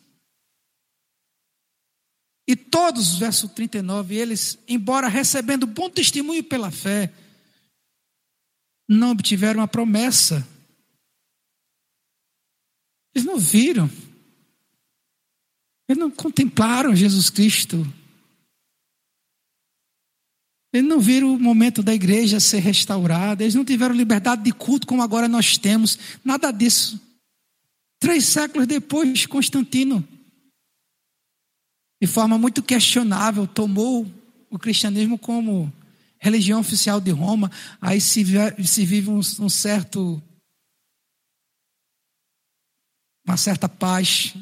[2.47, 7.13] E todos, verso 39, eles, embora recebendo bom testemunho pela fé,
[8.89, 10.47] não obtiveram a promessa.
[13.15, 13.91] Eles não viram.
[15.89, 17.87] Eles não contemplaram Jesus Cristo.
[20.73, 23.43] Eles não viram o momento da igreja ser restaurada.
[23.43, 25.99] Eles não tiveram liberdade de culto como agora nós temos.
[26.25, 27.01] Nada disso.
[27.99, 30.07] Três séculos depois, Constantino,
[32.01, 34.07] de forma muito questionável, tomou
[34.51, 35.73] o cristianismo como
[36.19, 40.23] religião oficial de Roma, aí se, vive um certo
[43.29, 44.35] uma certa paz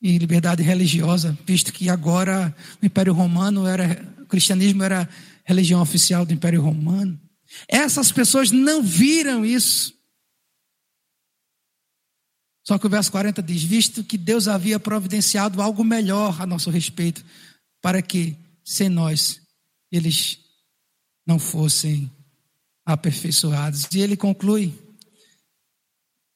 [0.00, 5.06] e liberdade religiosa, visto que agora o Império Romano era, o cristianismo era
[5.44, 7.20] religião oficial do Império Romano.
[7.68, 9.94] Essas pessoas não viram isso.
[12.66, 16.70] Só que o verso 40 diz: Visto que Deus havia providenciado algo melhor a nosso
[16.70, 17.22] respeito,
[17.82, 19.40] para que, sem nós,
[19.90, 20.38] eles
[21.26, 22.10] não fossem
[22.86, 23.86] aperfeiçoados.
[23.92, 24.72] E ele conclui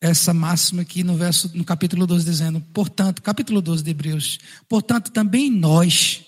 [0.01, 5.11] essa máxima aqui no verso no capítulo 12 dizendo: "Portanto, capítulo 12 de Hebreus, portanto
[5.11, 6.25] também nós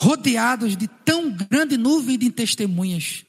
[0.00, 3.24] rodeados de tão grande nuvem de testemunhas,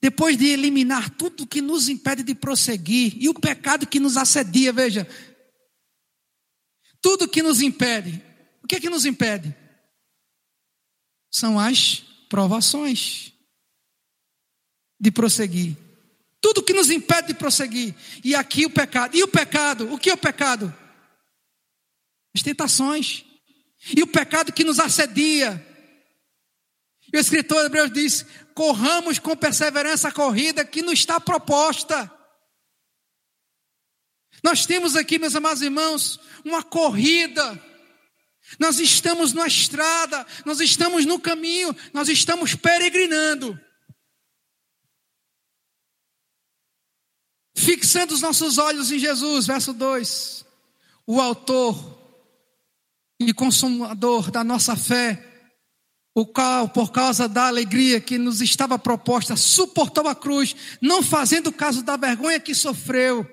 [0.00, 4.72] depois de eliminar tudo que nos impede de prosseguir e o pecado que nos assedia,
[4.72, 5.06] veja,
[7.00, 8.22] tudo que nos impede.
[8.62, 9.54] O que é que nos impede?
[11.32, 13.32] são as provações
[15.00, 15.76] de prosseguir.
[16.42, 17.94] Tudo que nos impede de prosseguir.
[18.22, 19.16] E aqui o pecado.
[19.16, 19.90] E o pecado?
[19.92, 20.74] O que é o pecado?
[22.34, 23.24] As tentações.
[23.96, 25.66] E o pecado que nos assedia.
[27.10, 32.10] E o escritor Hebreus diz: corramos com perseverança a corrida que nos está proposta.
[34.44, 37.58] Nós temos aqui, meus amados irmãos, uma corrida
[38.58, 43.58] nós estamos na estrada, nós estamos no caminho, nós estamos peregrinando.
[47.62, 50.44] Fixando os nossos olhos em Jesus, verso 2.
[51.06, 51.96] O autor
[53.20, 55.24] e consumador da nossa fé,
[56.12, 61.52] o qual, por causa da alegria que nos estava proposta, suportou a cruz, não fazendo
[61.52, 63.24] caso da vergonha que sofreu,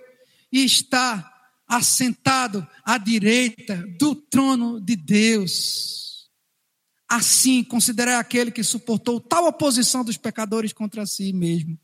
[0.51, 1.27] e está
[1.67, 6.29] assentado à direita do trono de Deus.
[7.09, 11.79] Assim, considerai aquele que suportou tal oposição dos pecadores contra si mesmo,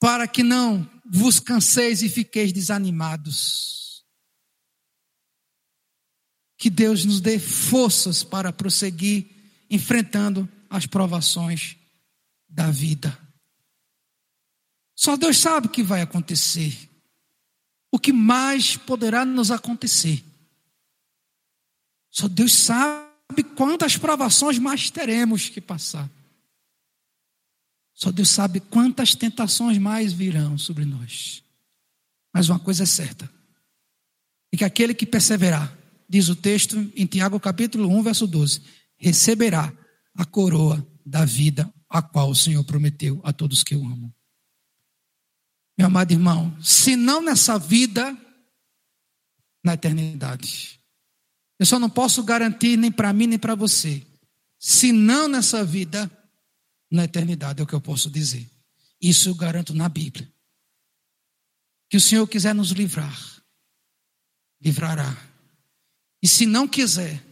[0.00, 4.04] para que não vos canseis e fiqueis desanimados.
[6.56, 9.26] Que Deus nos dê forças para prosseguir
[9.68, 11.76] enfrentando as provações
[12.48, 13.18] da vida.
[14.94, 16.88] Só Deus sabe o que vai acontecer
[17.94, 20.24] o que mais poderá nos acontecer.
[22.10, 26.10] Só Deus sabe quantas provações mais teremos que passar.
[27.94, 31.42] Só Deus sabe quantas tentações mais virão sobre nós.
[32.34, 33.30] Mas uma coisa é certa:
[34.52, 35.76] é que aquele que perseverar,
[36.08, 38.62] diz o texto em Tiago capítulo 1, verso 12,
[38.96, 39.72] receberá
[40.16, 44.12] a coroa da vida a qual o Senhor prometeu a todos que o amam.
[45.78, 48.16] Meu amado irmão, se não nessa vida,
[49.64, 50.80] na eternidade.
[51.58, 54.04] Eu só não posso garantir nem para mim nem para você.
[54.58, 56.10] Se não nessa vida,
[56.94, 58.48] na eternidade é o que eu posso dizer.
[59.00, 60.32] Isso eu garanto na Bíblia.
[61.90, 63.42] Que o Senhor quiser nos livrar,
[64.60, 65.16] livrará.
[66.22, 67.22] E se não quiser,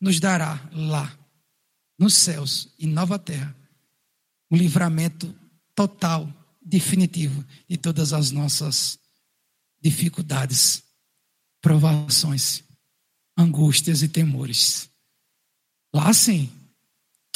[0.00, 1.18] nos dará lá,
[1.98, 3.56] nos céus e nova terra,
[4.50, 5.34] um livramento
[5.74, 6.30] total
[6.62, 8.98] definitivo de todas as nossas
[9.80, 10.82] dificuldades,
[11.60, 12.62] provações,
[13.36, 14.90] angústias e temores.
[15.92, 16.52] Lá sim,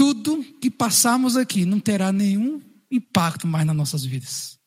[0.01, 2.59] tudo que passamos aqui não terá nenhum
[2.91, 4.59] impacto mais nas nossas vidas.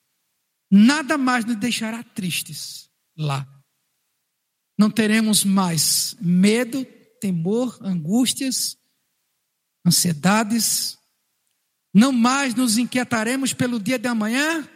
[0.69, 2.87] Nada mais nos deixará tristes
[3.17, 3.43] lá.
[4.77, 6.85] Não teremos mais medo,
[7.19, 8.77] temor, angústias,
[9.83, 10.99] ansiedades,
[11.91, 14.69] não mais nos inquietaremos pelo dia de amanhã,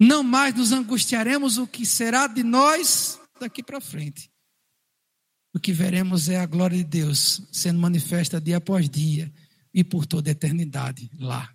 [0.00, 4.31] não mais nos angustiaremos o que será de nós daqui para frente.
[5.54, 9.32] O que veremos é a glória de Deus sendo manifesta dia após dia
[9.72, 11.54] e por toda a eternidade lá.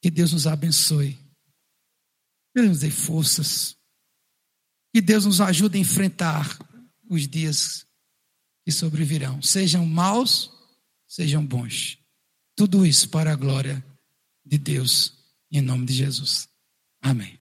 [0.00, 1.14] Que Deus nos abençoe.
[1.14, 3.76] Que Deus nos dê forças.
[4.92, 6.58] Que Deus nos ajude a enfrentar
[7.08, 7.86] os dias
[8.64, 10.50] que sobrevirão, sejam maus,
[11.08, 11.98] sejam bons.
[12.54, 13.84] Tudo isso para a glória
[14.44, 15.18] de Deus
[15.50, 16.48] Em nome de Jesus.
[17.02, 17.38] Amém.